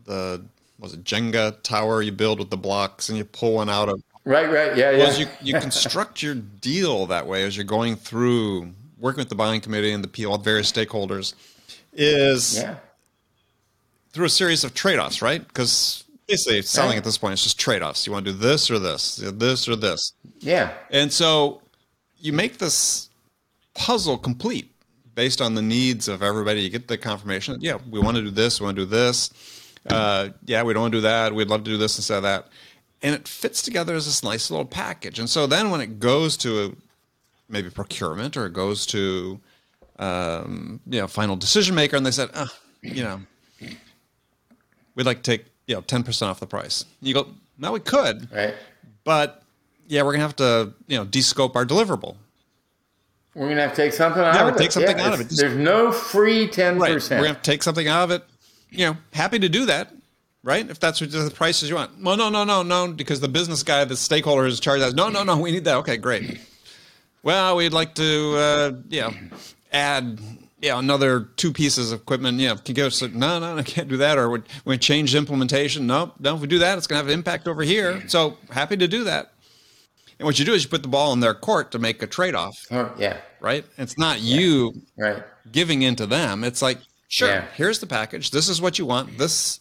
[0.05, 0.44] the
[0.81, 4.03] was it Jenga tower you build with the blocks and you pull one out of?
[4.24, 4.76] Right right.
[4.76, 5.16] Yeah yeah.
[5.16, 9.61] you, you construct your deal that way as you're going through working with the buying
[9.61, 11.35] committee and the all various stakeholders
[11.92, 12.76] is yeah.
[14.12, 15.46] through a series of trade-offs right?
[15.46, 16.98] Because basically selling right.
[16.98, 18.05] at this point is just trade-offs.
[18.05, 20.12] You want to do this or this this or this.
[20.40, 20.72] Yeah.
[20.90, 21.62] And so
[22.18, 23.11] you make this
[23.74, 24.70] puzzle complete
[25.14, 28.30] based on the needs of everybody you get the confirmation yeah we want to do
[28.30, 29.30] this we want to do this
[29.88, 32.22] uh, yeah we don't want to do that we'd love to do this instead of
[32.22, 32.48] that
[33.02, 36.36] and it fits together as this nice little package and so then when it goes
[36.36, 36.72] to a,
[37.48, 39.40] maybe procurement or it goes to
[39.98, 42.46] um, you know final decision maker and they said uh,
[42.82, 43.20] you know
[44.94, 46.84] we'd like to take you know, 10% off the price.
[47.00, 48.28] You go, no, we could.
[48.32, 48.54] Right.
[49.04, 49.42] But
[49.86, 52.16] yeah, we're going to have to, you know, descope our deliverable.
[53.34, 54.58] We're going to have to take something out yeah, of it.
[54.58, 55.28] take something yeah, out of it.
[55.30, 56.80] There's no free 10%.
[56.80, 56.90] Right.
[56.90, 58.24] We're going to have to take something out of it.
[58.70, 59.92] You know, happy to do that.
[60.42, 60.68] Right?
[60.68, 62.02] If that's what the prices you want.
[62.02, 64.94] Well, no, no, no, no, because the business guy, the stakeholder is charged that.
[64.94, 65.76] No, no, no, we need that.
[65.76, 66.40] Okay, great.
[67.22, 69.12] Well, we'd like to, uh, you know,
[69.70, 70.18] add
[70.60, 72.38] yeah, another two pieces of equipment.
[72.38, 72.88] Yeah, can go.
[73.12, 74.18] No, no, I can't do that.
[74.18, 75.86] Or we, we change implementation.
[75.86, 76.34] No, no.
[76.34, 78.02] If we do that, it's going to have an impact over here.
[78.08, 79.32] So happy to do that.
[80.20, 82.06] And what you do is you put the ball in their court to make a
[82.06, 82.54] trade off.
[82.70, 83.16] Oh, yeah.
[83.40, 83.64] Right.
[83.78, 84.38] It's not yeah.
[84.38, 86.44] you right giving into them.
[86.44, 86.78] It's like,
[87.09, 87.46] sure, yeah.
[87.56, 88.30] here's the package.
[88.30, 89.18] This is what you want.
[89.18, 89.59] This,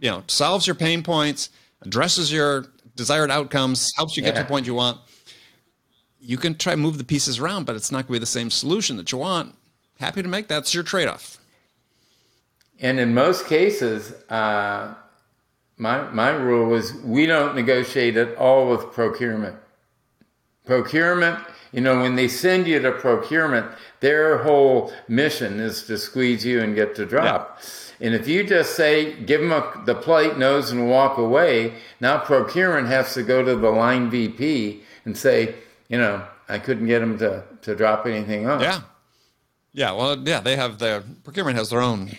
[0.00, 1.48] you know, solves your pain points,
[1.80, 4.98] addresses your desired outcomes, helps you get to the point you want.
[6.20, 8.50] You can try move the pieces around, but it's not going to be the same
[8.50, 9.54] solution that you want
[9.98, 11.38] happy to make that's your trade-off
[12.80, 14.94] and in most cases uh,
[15.76, 19.56] my, my rule was we don't negotiate at all with procurement
[20.68, 21.38] procurement
[21.72, 23.66] you know when they send you to procurement
[23.98, 27.66] their whole mission is to squeeze you and get to drop yeah.
[28.00, 32.18] And if you just say, give them a, the polite no's and walk away, now
[32.18, 35.56] procurement has to go to the line VP and say,
[35.88, 38.62] you know, I couldn't get them to, to drop anything off.
[38.62, 38.80] Yeah.
[39.72, 42.10] Yeah, well, yeah, they have their procurement has their own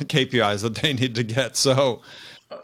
[0.00, 1.56] KPIs that they need to get.
[1.56, 2.02] So,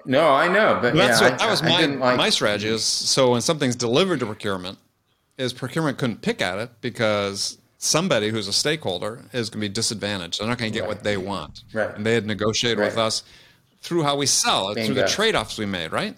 [0.05, 2.17] no, I know, but that's yeah, what, that was my like...
[2.17, 2.69] my strategy.
[2.69, 4.79] Is so when something's delivered to procurement,
[5.39, 9.73] is procurement couldn't pick at it because somebody who's a stakeholder is going to be
[9.73, 10.41] disadvantaged.
[10.41, 10.89] They're not going to get right.
[10.89, 11.95] what they want, right.
[11.95, 12.87] and they had negotiated right.
[12.87, 13.23] with us
[13.83, 14.95] through how we sell it, Bingo.
[14.95, 16.17] through the trade offs we made, right?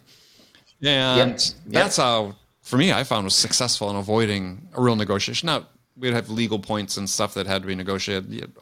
[0.82, 1.38] And Yep.
[1.38, 1.52] Yep.
[1.72, 5.46] that's how, for me, I found was successful in avoiding a real negotiation.
[5.46, 8.52] Now, we'd have legal points and stuff that had to be negotiated,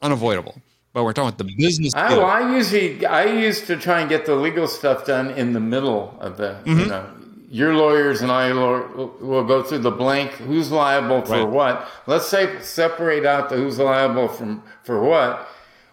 [0.00, 0.62] unavoidable.
[0.92, 1.92] But we're talking about the business.
[1.92, 2.24] Deal.
[2.24, 6.16] I usually I used to try and get the legal stuff done in the middle
[6.18, 6.80] of the Mm-hmm.
[6.80, 7.10] you know
[7.50, 11.48] your lawyers and I will go through the blank who's liable for Right.
[11.48, 11.88] what.
[12.06, 15.48] Let's say separate out the who's liable from for what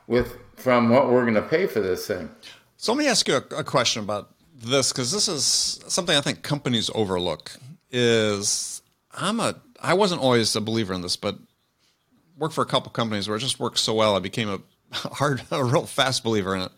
[0.08, 2.30] with from what we're going to pay for this thing.
[2.78, 5.44] So let me ask you a, a question about this because this is
[5.88, 7.52] something I think companies overlook.
[7.92, 8.82] Is
[9.14, 11.38] I'm a I wasn't always a believer in this, but
[12.38, 14.16] worked for a couple companies where it just worked so well.
[14.16, 14.60] I became a
[14.92, 16.72] hard, a real fast believer in it,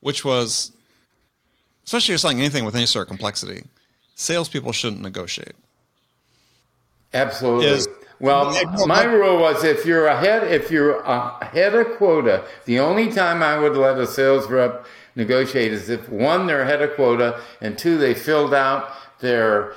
[0.00, 0.72] which was
[1.84, 3.64] especially if you're selling anything with any sort of complexity.
[4.16, 5.54] Salespeople shouldn't negotiate.
[7.14, 7.66] Absolutely.
[7.66, 8.50] Is- well,
[8.86, 13.58] my rule was if you're ahead, if you're ahead of quota, the only time I
[13.58, 17.98] would let a sales rep negotiate is if one they're ahead of quota, and two
[17.98, 19.74] they filled out their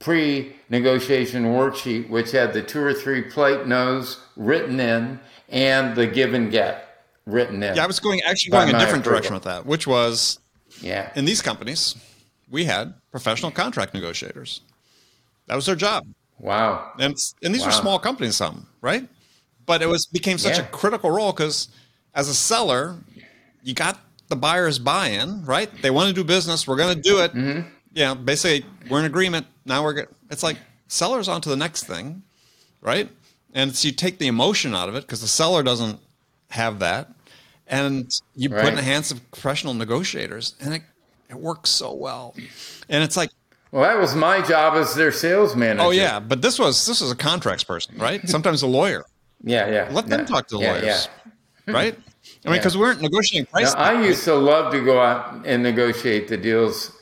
[0.00, 6.34] pre-negotiation worksheet, which had the two or three polite no's written in and the give
[6.34, 7.76] and get written in.
[7.76, 9.12] Yeah, I was going actually going a different approval.
[9.12, 10.40] direction with that, which was
[10.82, 11.10] yeah.
[11.14, 11.96] in these companies,
[12.52, 14.60] we had professional contract negotiators.
[15.48, 16.06] That was their job.
[16.38, 16.92] Wow.
[16.98, 17.80] and and these are Wow.
[17.80, 19.08] small companies, some right,
[19.66, 21.68] but it was became such a critical role because
[22.14, 22.96] as a seller,
[23.62, 25.70] you got the buyer's buy-in, right?
[25.82, 26.66] They want to do business.
[26.66, 27.32] We're going to do it.
[27.34, 27.68] Mm-hmm.
[27.94, 29.46] Yeah, basically, we're in agreement.
[29.66, 29.92] Now we're.
[29.92, 30.56] Get, it's like
[30.88, 32.22] sellers on to the next thing,
[32.80, 33.08] right?
[33.54, 36.00] And it's you take the emotion out of it because the seller doesn't
[36.50, 37.08] have that,
[37.66, 40.82] and you put in the hands of professional negotiators, and it
[41.32, 42.34] it works so well.
[42.88, 43.30] And it's like
[43.72, 45.82] Well, that was my job as their sales manager.
[45.86, 48.26] Oh yeah, but this was this was a contracts person, right?
[48.36, 49.04] Sometimes a lawyer.
[49.42, 49.88] Yeah, yeah.
[49.90, 51.08] Let them yeah, talk to the yeah, lawyers,
[51.66, 51.74] yeah.
[51.74, 51.98] right?
[52.44, 53.74] I mean, because we weren't negotiating prices.
[53.74, 56.92] I used to love to go out and negotiate the deals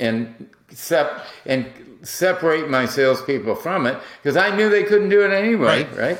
[0.00, 1.66] and sep- and
[2.02, 5.96] separate my salespeople from it because I knew they couldn't do it anyway, Right.
[5.96, 6.18] right?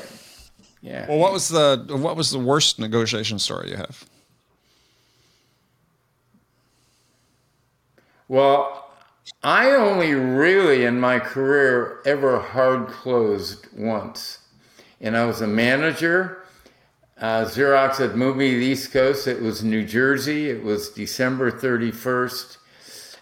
[0.81, 1.07] Yeah.
[1.07, 4.05] well, what was the what was the worst negotiation story you have?
[8.27, 8.89] Well,
[9.43, 14.39] I only really in my career ever hard closed once.
[15.01, 16.43] And I was a manager.
[17.19, 19.27] Uh, Xerox had moved me to the East Coast.
[19.27, 20.49] It was New Jersey.
[20.49, 22.57] It was December 31st.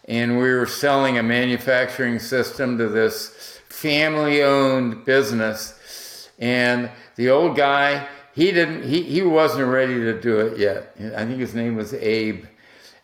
[0.07, 6.29] And we were selling a manufacturing system to this family owned business.
[6.39, 10.95] And the old guy, he didn't, he, he wasn't ready to do it yet.
[11.15, 12.45] I think his name was Abe.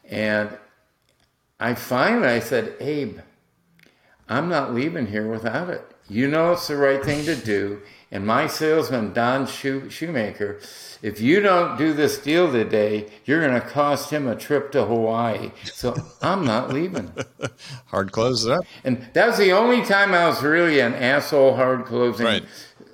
[0.09, 0.55] And
[1.59, 3.19] I finally I said, Abe,
[4.29, 5.83] I'm not leaving here without it.
[6.09, 7.81] You know it's the right thing to do.
[8.11, 10.59] And my salesman, Don Shoe- Shoemaker,
[11.01, 14.85] if you don't do this deal today, you're going to cost him a trip to
[14.85, 15.51] Hawaii.
[15.65, 17.11] So I'm not leaving.
[17.87, 18.63] Hard close it up.
[18.85, 22.45] And that was the only time I was really an asshole hard closing Right.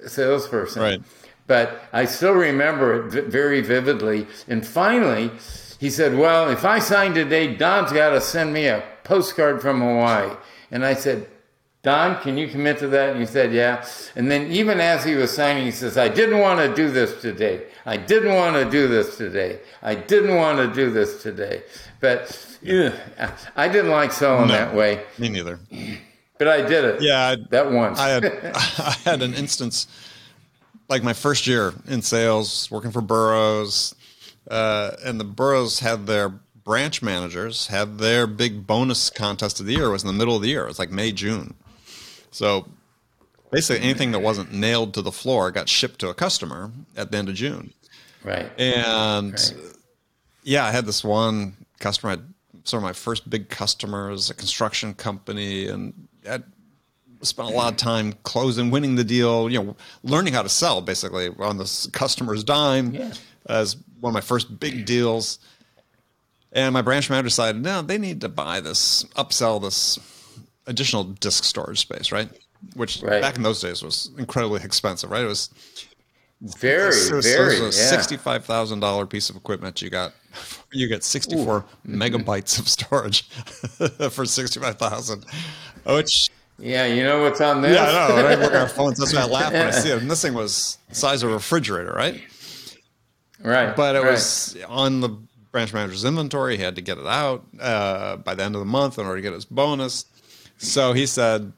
[0.08, 0.82] salesperson.
[0.82, 1.02] Right.
[1.46, 4.26] But I still remember it v- very vividly.
[4.48, 5.30] And finally,
[5.84, 9.82] he said, Well, if I sign today, Don's got to send me a postcard from
[9.82, 10.34] Hawaii.
[10.72, 11.28] And I said,
[11.82, 13.10] Don, can you commit to that?
[13.10, 13.86] And he said, Yeah.
[14.16, 17.22] And then, even as he was signing, he says, I didn't want to do this
[17.22, 17.66] today.
[17.86, 19.60] I didn't want to do this today.
[19.82, 21.64] I didn't want to do this today.
[22.00, 22.32] But
[22.66, 22.94] ugh,
[23.58, 25.04] I didn't like selling that way.
[25.18, 25.60] Me neither.
[26.38, 27.02] But I did it.
[27.02, 28.00] Yeah, I, That once.
[28.00, 29.88] I had I had an instance
[30.88, 33.94] like my first year in sales, working for Burroughs,
[34.50, 39.74] uh, and the Burroughs had their branch managers had their big bonus contest of the
[39.74, 40.64] year it was in the middle of the year.
[40.64, 41.56] It was like May June.
[42.32, 42.68] So
[43.52, 47.18] basically, anything that wasn't nailed to the floor got shipped to a customer at the
[47.18, 47.74] end of June.
[48.24, 48.50] right.
[48.58, 49.54] And Right.
[50.44, 52.12] yeah, I had this one customer.
[52.12, 56.40] I had sort of my first big customers, a construction company, and I
[57.24, 59.50] spent a lot of time closing, winning the deal.
[59.50, 63.14] You know, learning how to sell basically on this customer's dime Yeah.
[63.48, 65.40] As one of my first big deals.
[66.52, 69.98] And my branch manager decided, no, they need to buy this, upsell this
[70.68, 72.30] additional disk storage space, right?
[72.76, 73.22] Which Right.
[73.22, 75.24] back in those days was incredibly expensive, right?
[75.24, 75.50] It was
[76.42, 77.58] Very, so, so very.
[77.58, 77.90] it was a yeah.
[77.90, 79.82] sixty-five thousand dollar piece of equipment.
[79.82, 80.14] You got
[80.72, 82.02] you get sixty-four mm-hmm.
[82.02, 83.24] megabytes of storage
[84.12, 85.26] for sixty-five thousand,
[85.86, 86.30] which
[86.60, 87.76] Yeah, you know what's on this?
[87.76, 88.42] yeah, I know.
[88.42, 89.98] Work on our phones, that's why I laugh when I see it.
[90.02, 92.22] And this thing was the size of a refrigerator, right?
[93.52, 93.76] Right.
[93.76, 94.12] But it right.
[94.12, 95.10] was on the
[95.52, 96.58] branch manager's inventory.
[96.58, 99.18] He had to get it out uh, by the end of the month in order
[99.18, 100.06] to get his bonus.
[100.58, 101.52] So he said,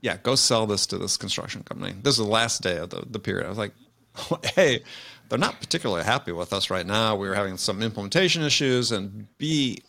[0.00, 3.04] "Yeah, go sell this to this construction company." This is the last day of the,
[3.10, 3.46] the period.
[3.46, 3.72] I was like,
[4.54, 4.82] "Hey,
[5.28, 7.16] they're not particularly happy with us right now.
[7.16, 9.82] We were having some implementation issues, and B,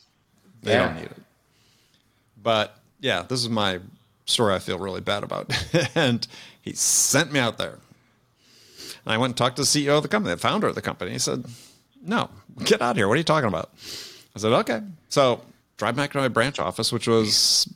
[0.62, 0.86] they Yeah.
[0.88, 1.22] don't need it."
[2.41, 3.80] But yeah, this is my
[4.26, 5.54] story I feel really bad about.
[5.95, 6.26] and
[6.62, 7.80] he sent me out there.
[9.06, 10.82] And I went and talked to the CEO of the company, the founder of the
[10.82, 11.12] company.
[11.12, 11.46] He said,
[12.02, 12.30] No,
[12.64, 13.08] get out of here.
[13.08, 13.72] What are you talking about?
[14.36, 14.82] I said, Okay.
[15.10, 15.41] So
[15.78, 17.72] drive back to my branch office, which was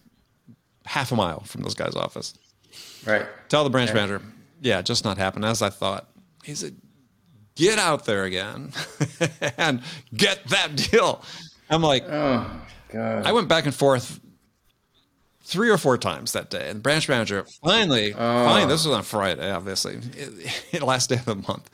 [0.86, 2.34] half a mile from this guy's office.
[3.06, 3.26] Right.
[3.50, 4.22] Tell the branch manager,
[4.62, 6.08] yeah, just not happening as I thought.
[6.44, 6.76] He said,
[7.56, 8.72] get out there again
[9.58, 9.82] and
[10.16, 11.24] get that deal.
[11.70, 12.50] I'm like, Oh
[12.90, 13.26] God.
[13.26, 14.20] I went back and forth
[15.48, 16.68] three or four times that day.
[16.70, 18.18] And the branch manager finally, oh.
[18.18, 19.98] finally, this was on Friday, obviously,
[20.82, 21.70] last day of the month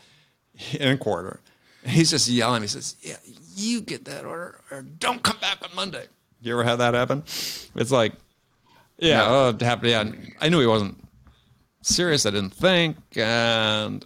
[0.73, 1.39] in a quarter.
[1.83, 2.61] He's just yelling.
[2.61, 3.17] He says, "Yeah,
[3.55, 6.05] you get that order, or don't come back on Monday."
[6.39, 7.23] You ever had that happen?
[7.75, 8.13] It's like,
[8.97, 9.25] yeah, No.
[9.29, 9.89] oh, it happened.
[9.89, 10.03] Yeah,
[10.39, 11.03] I knew he wasn't
[11.81, 12.25] serious.
[12.25, 14.05] I didn't think, and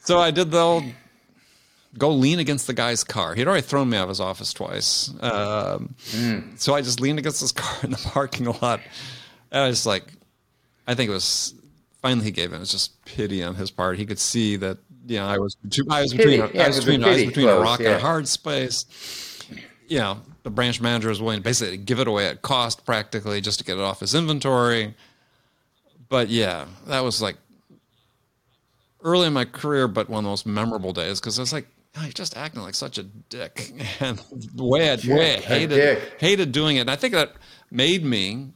[0.00, 0.84] so I did the old
[1.98, 3.34] go lean against the guy's car.
[3.34, 5.12] He'd already thrown me out of his office twice.
[5.20, 5.94] Um,
[6.56, 8.80] So I just leaned against his car in the parking lot.
[9.50, 10.04] And I was like,
[10.86, 11.54] I think it was
[12.02, 12.56] finally he gave in.
[12.56, 13.98] It was just pity on his part.
[13.98, 16.78] He could see that, you know, I was, between, I was between, yeah, I was
[16.78, 18.84] between, I was between a rock and a hard space.
[19.88, 23.40] You know, the branch manager was willing to basically give it away at cost practically
[23.40, 24.94] just to get it off his inventory.
[26.08, 27.36] But yeah, that was like
[29.02, 31.66] early in my career, but one of the most memorable days because I was like,
[31.98, 34.18] you're just acting like such a dick, and
[34.54, 36.80] the way I, the way I hated hated doing it.
[36.80, 37.34] And I think that
[37.70, 38.52] made me,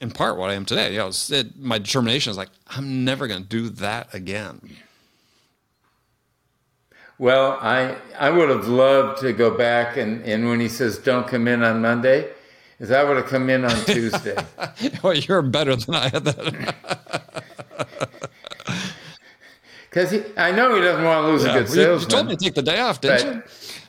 [0.00, 0.92] in part, what I am today.
[0.92, 4.60] You know, it, my determination is like, I'm never going to do that again.
[7.18, 11.26] Well, I I would have loved to go back and, and when he says don't
[11.26, 12.30] come in on Monday,
[12.78, 14.36] is I would have come in on Tuesday.
[15.02, 17.25] well, you're better than I had that.
[19.96, 22.44] Because I know he doesn't want to lose a good you, you told me to
[22.44, 23.42] take the day off, didn't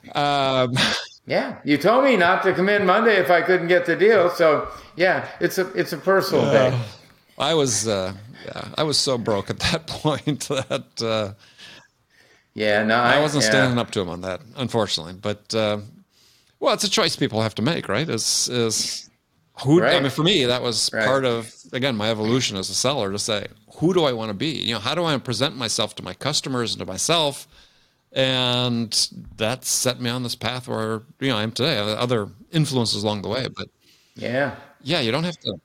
[0.05, 0.11] you?
[0.13, 0.73] Um,
[1.29, 4.29] Yeah, you told me not to come in Monday if I couldn't get the deal.
[4.29, 6.79] So yeah, it's a it's a personal day.
[7.37, 8.13] I was, uh,
[8.45, 11.01] yeah, I was so broke at that point that.
[11.01, 11.33] Uh,
[12.53, 13.49] Yeah, no, I wasn't yeah.
[13.49, 15.15] standing up to him on that, unfortunately.
[15.21, 15.79] But uh,
[16.61, 18.07] well, it's a choice people have to make, right?
[18.09, 19.06] Is is
[19.63, 19.83] who?
[19.83, 21.05] I mean, for me, that was Right.
[21.05, 23.47] part of again my evolution as a seller to say,
[23.77, 24.49] who do I want to be?
[24.49, 27.47] You know, how do I present myself to my customers and to myself?
[28.13, 28.91] And
[29.35, 31.77] that set me on this path where you know I am today.
[31.77, 33.67] Other influences along the way, but
[34.15, 34.55] Yeah.
[34.81, 35.59] yeah, you don't have to.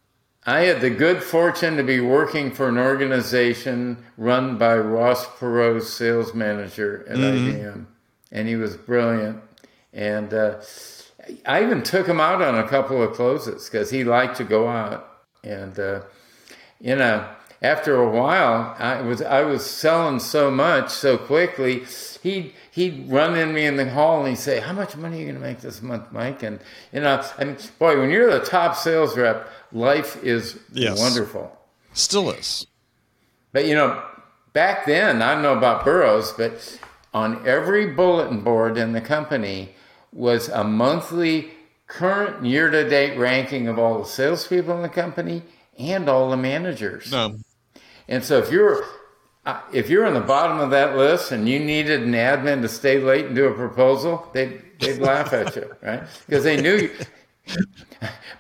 [0.45, 5.88] I had the good fortune to be working for an organization run by Ross Perot's
[5.88, 7.86] sales manager at IBM,
[8.32, 9.40] and he was brilliant.
[9.93, 10.57] And uh,
[11.46, 14.68] I even took him out on a couple of closes because he liked to go
[14.68, 15.08] out.
[15.44, 16.02] And uh,
[16.80, 17.28] you know,
[17.60, 21.84] after a while, I was I was selling so much so quickly.
[22.22, 25.20] He he'd run in me in the hall and he'd say, "How much money are
[25.20, 26.60] you going to make this month, Mike?" And
[26.92, 30.98] you know, I mean, boy, when you're the top sales rep, life is Yes.
[30.98, 31.56] wonderful.
[31.92, 32.66] Still is.
[33.52, 34.02] But you know,
[34.52, 36.78] back then, I don't know about Burroughs, but
[37.14, 39.74] on every bulletin board in the company
[40.12, 41.50] was a monthly
[41.86, 45.42] current year to date ranking of all the salespeople in the company
[45.78, 47.10] and all the managers.
[47.10, 47.36] No.
[48.08, 48.84] And so if you're
[49.44, 52.68] uh, if you're on the bottom of that list and you needed an admin to
[52.68, 56.02] stay late and do a proposal, they'd they'd laugh at you, right?
[56.26, 56.90] Because they knew you.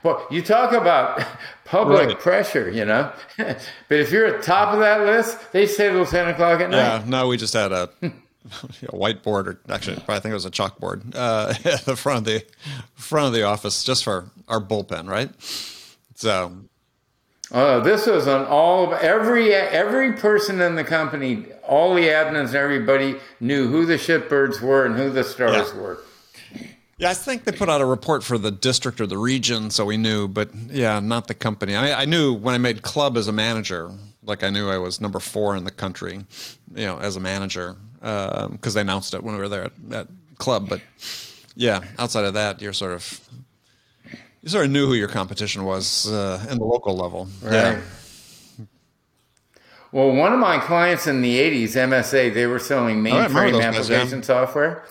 [0.02, 1.24] Well, you talk about
[1.64, 2.18] public Right.
[2.18, 3.12] pressure, you know.
[3.36, 3.58] but
[3.98, 6.78] if you're at top of that list, they stay till ten o'clock at night.
[6.78, 7.90] Yeah, no, we just had a,
[8.82, 12.24] a whiteboard, or actually, I think it was a chalkboard uh, at the front of
[12.24, 12.44] the
[12.94, 15.30] front of the office, just for our bullpen, right?
[16.14, 16.52] So,
[17.54, 22.54] Oh, this was on all every every person in the company, all the admins and
[22.56, 25.80] everybody knew who the shipbirds were and who the stars Yeah.
[25.80, 25.98] were.
[26.96, 29.84] yeah, I think they put out a report for the district or the region, so
[29.84, 31.74] we knew, but yeah, not the company.
[31.76, 33.90] I, I knew when I made club as a manager,
[34.24, 36.24] like I knew I was number four in the country,
[36.74, 40.08] you know, as a manager, because they announced it when we were there at, that
[40.38, 40.68] club.
[40.68, 40.80] But
[41.54, 43.20] yeah, outside of that, you're sort of
[44.42, 47.28] you sort of knew who your competition was uh, in the local level.
[47.42, 47.78] Right.
[49.92, 53.90] Well, one of my clients in the 80s, MSA, they were selling remember mainframe guys,
[53.90, 53.96] yeah.
[53.96, 54.84] application software.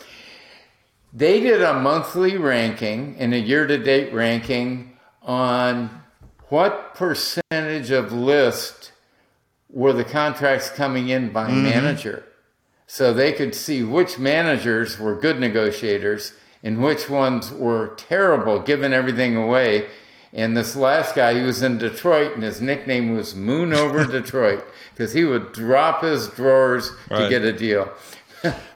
[1.12, 5.90] They did a monthly ranking and a year to date ranking on
[6.50, 8.92] what percentage of list
[9.70, 11.64] were the contracts coming in by Mm-hmm.
[11.64, 12.24] manager.
[12.94, 18.92] So they could see which managers were good negotiators and which ones were terrible, giving
[18.92, 19.88] everything away.
[20.34, 24.66] And this last guy, he was in Detroit, and his nickname was Moon Over Detroit
[24.94, 27.90] because he would drop his drawers to get a deal.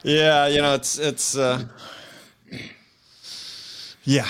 [0.02, 1.64] Yeah, you know, it's it's uh,
[4.04, 4.28] yeah,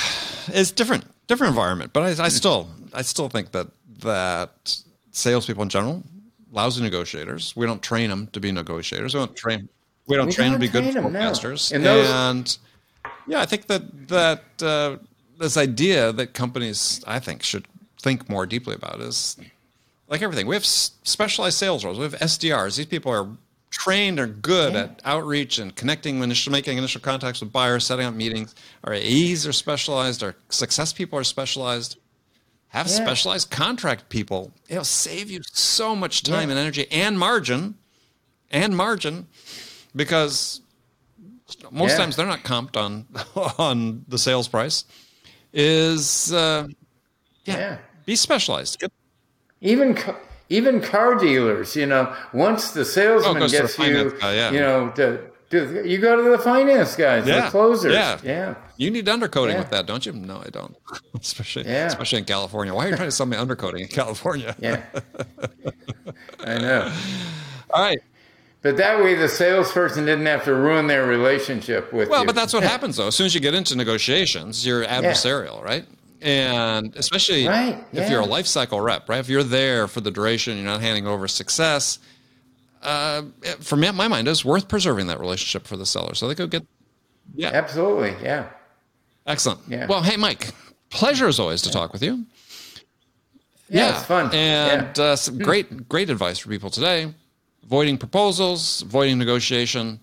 [0.49, 3.69] it's different different environment, but I, I still I still think that
[4.01, 4.83] that
[5.13, 6.03] salespeople in general,
[6.57, 7.55] lousy negotiators.
[7.55, 9.15] We don't train them to be negotiators.
[9.15, 9.69] We don't train.
[10.09, 11.19] We don't We train them to be good train 'em, no.
[11.21, 11.71] forecasters.
[11.73, 12.59] And those- and
[13.29, 14.97] yeah, I think that that uh,
[15.39, 17.67] this idea that companies, I think, should
[18.01, 19.37] think more deeply about is
[20.09, 20.47] like everything.
[20.47, 21.99] We have specialized sales roles.
[21.99, 22.77] We have SDRs.
[22.77, 23.29] These people are
[23.71, 28.15] trained or good at outreach and connecting, initial, making initial contacts with buyers, setting up
[28.15, 28.55] meetings.
[28.85, 30.23] Our AEs are specialized.
[30.23, 31.97] Our success people are specialized.
[32.69, 32.95] Have Yeah.
[33.05, 34.53] specialized contract people.
[34.69, 36.57] It'll save you so much time Yeah.
[36.57, 37.77] and energy and margin,
[38.51, 39.27] and margin,
[39.95, 40.61] because
[41.71, 41.97] most Yeah.
[41.99, 43.07] times they're not comped on
[43.59, 44.85] on the sales price.
[45.53, 46.67] Is uh,
[47.45, 47.79] yeah, Yeah.
[48.05, 48.79] be specialized.
[48.79, 48.93] Get,
[49.63, 50.17] Even ca-
[50.51, 54.13] even car dealers, you know, once the salesman Oh, goes to the gets you, finance
[54.21, 54.51] guy, yeah.
[54.53, 55.21] you know, to,
[55.51, 57.93] to, you go to the finance guys, the Yeah, closers.
[57.93, 58.19] yeah.
[58.25, 58.55] yeah.
[58.77, 59.59] You need undercoating Yeah.
[59.61, 60.13] with that, don't you?
[60.13, 60.77] No, I don't.
[61.21, 61.87] especially, Yeah.
[61.87, 62.75] especially in California.
[62.75, 64.55] Why are you trying to sell me undercoating in California?
[64.59, 64.83] Yeah.
[66.45, 66.93] I know.
[67.71, 67.99] All right.
[68.63, 72.27] But that way the salesperson didn't have to ruin their relationship with Well, you.
[72.27, 73.07] but that's what happens though.
[73.09, 75.85] As soon as you get into negotiations, you're adversarial, right?
[76.21, 78.31] And especially Right, if you're a yeah.
[78.31, 79.21] life cycle rep, right?
[79.21, 81.99] If you're there for the duration, you're not handing over success.
[82.87, 83.23] Uh,
[83.61, 86.51] for me, my mind, it's worth preserving that relationship for the seller, so they could
[86.51, 86.65] get.
[87.35, 88.15] Yeah, Absolutely.
[88.23, 88.49] Yeah.
[89.27, 89.61] excellent.
[89.69, 89.87] Yeah.
[89.87, 90.53] Well, hey, Mike,
[90.91, 92.25] pleasure as always to talk with you.
[93.69, 94.33] Yeah, it's fun.
[94.33, 95.03] And Yeah.
[95.05, 97.13] uh, some great, great advice for people today.
[97.65, 99.99] Avoiding proposals, avoiding negotiation.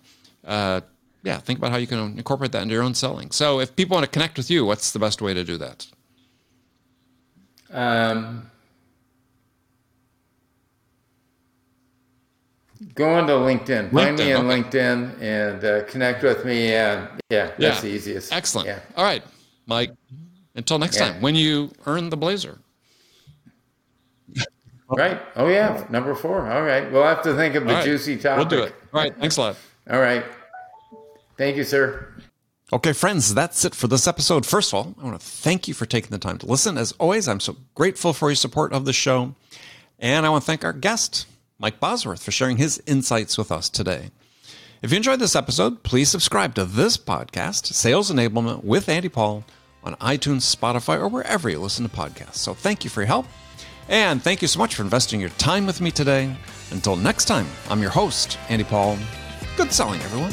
[0.46, 0.82] Uh,
[1.22, 3.30] yeah, think about how you can incorporate that into your own selling.
[3.30, 5.86] So, if people want to connect with you, what's the best way to do that?
[7.70, 8.50] Um,
[12.94, 13.92] go on to LinkedIn.
[13.92, 14.62] Find me on okay.
[14.62, 16.74] LinkedIn and uh, connect with me.
[16.74, 18.32] And yeah, that's the easiest.
[18.32, 18.68] Excellent.
[18.68, 18.80] Yeah.
[18.96, 19.22] All right,
[19.66, 19.92] Mike.
[20.54, 21.12] Until next Yeah.
[21.12, 22.58] time, when you earn the blazer.
[24.90, 25.20] Right.
[25.34, 25.86] Oh, yeah.
[25.88, 26.48] Number four.
[26.48, 26.92] All right.
[26.92, 28.36] We'll have to think of the All right, juicy topic.
[28.50, 28.74] We'll do it.
[28.92, 29.16] All right.
[29.18, 29.56] Thanks a lot.
[29.90, 30.24] All right.
[31.36, 32.12] Thank you, sir.
[32.72, 34.44] Okay, friends, that's it for this episode.
[34.44, 36.76] First of all, I want to thank you for taking the time to listen.
[36.76, 39.34] As always, I'm so grateful for your support of the show.
[39.98, 41.26] And I want to thank our guest,
[41.58, 44.10] Mike Bosworth, for sharing his insights with us today.
[44.82, 49.44] If you enjoyed this episode, please subscribe to this podcast, Sales Enablement with Andy Paul,
[49.82, 52.36] on iTunes, Spotify, or wherever you listen to podcasts.
[52.36, 53.26] So thank you for your help.
[53.88, 56.34] And thank you so much for investing your time with me today.
[56.70, 58.98] Until next time, I'm your host, Andy Paul.
[59.56, 60.32] Good selling, everyone.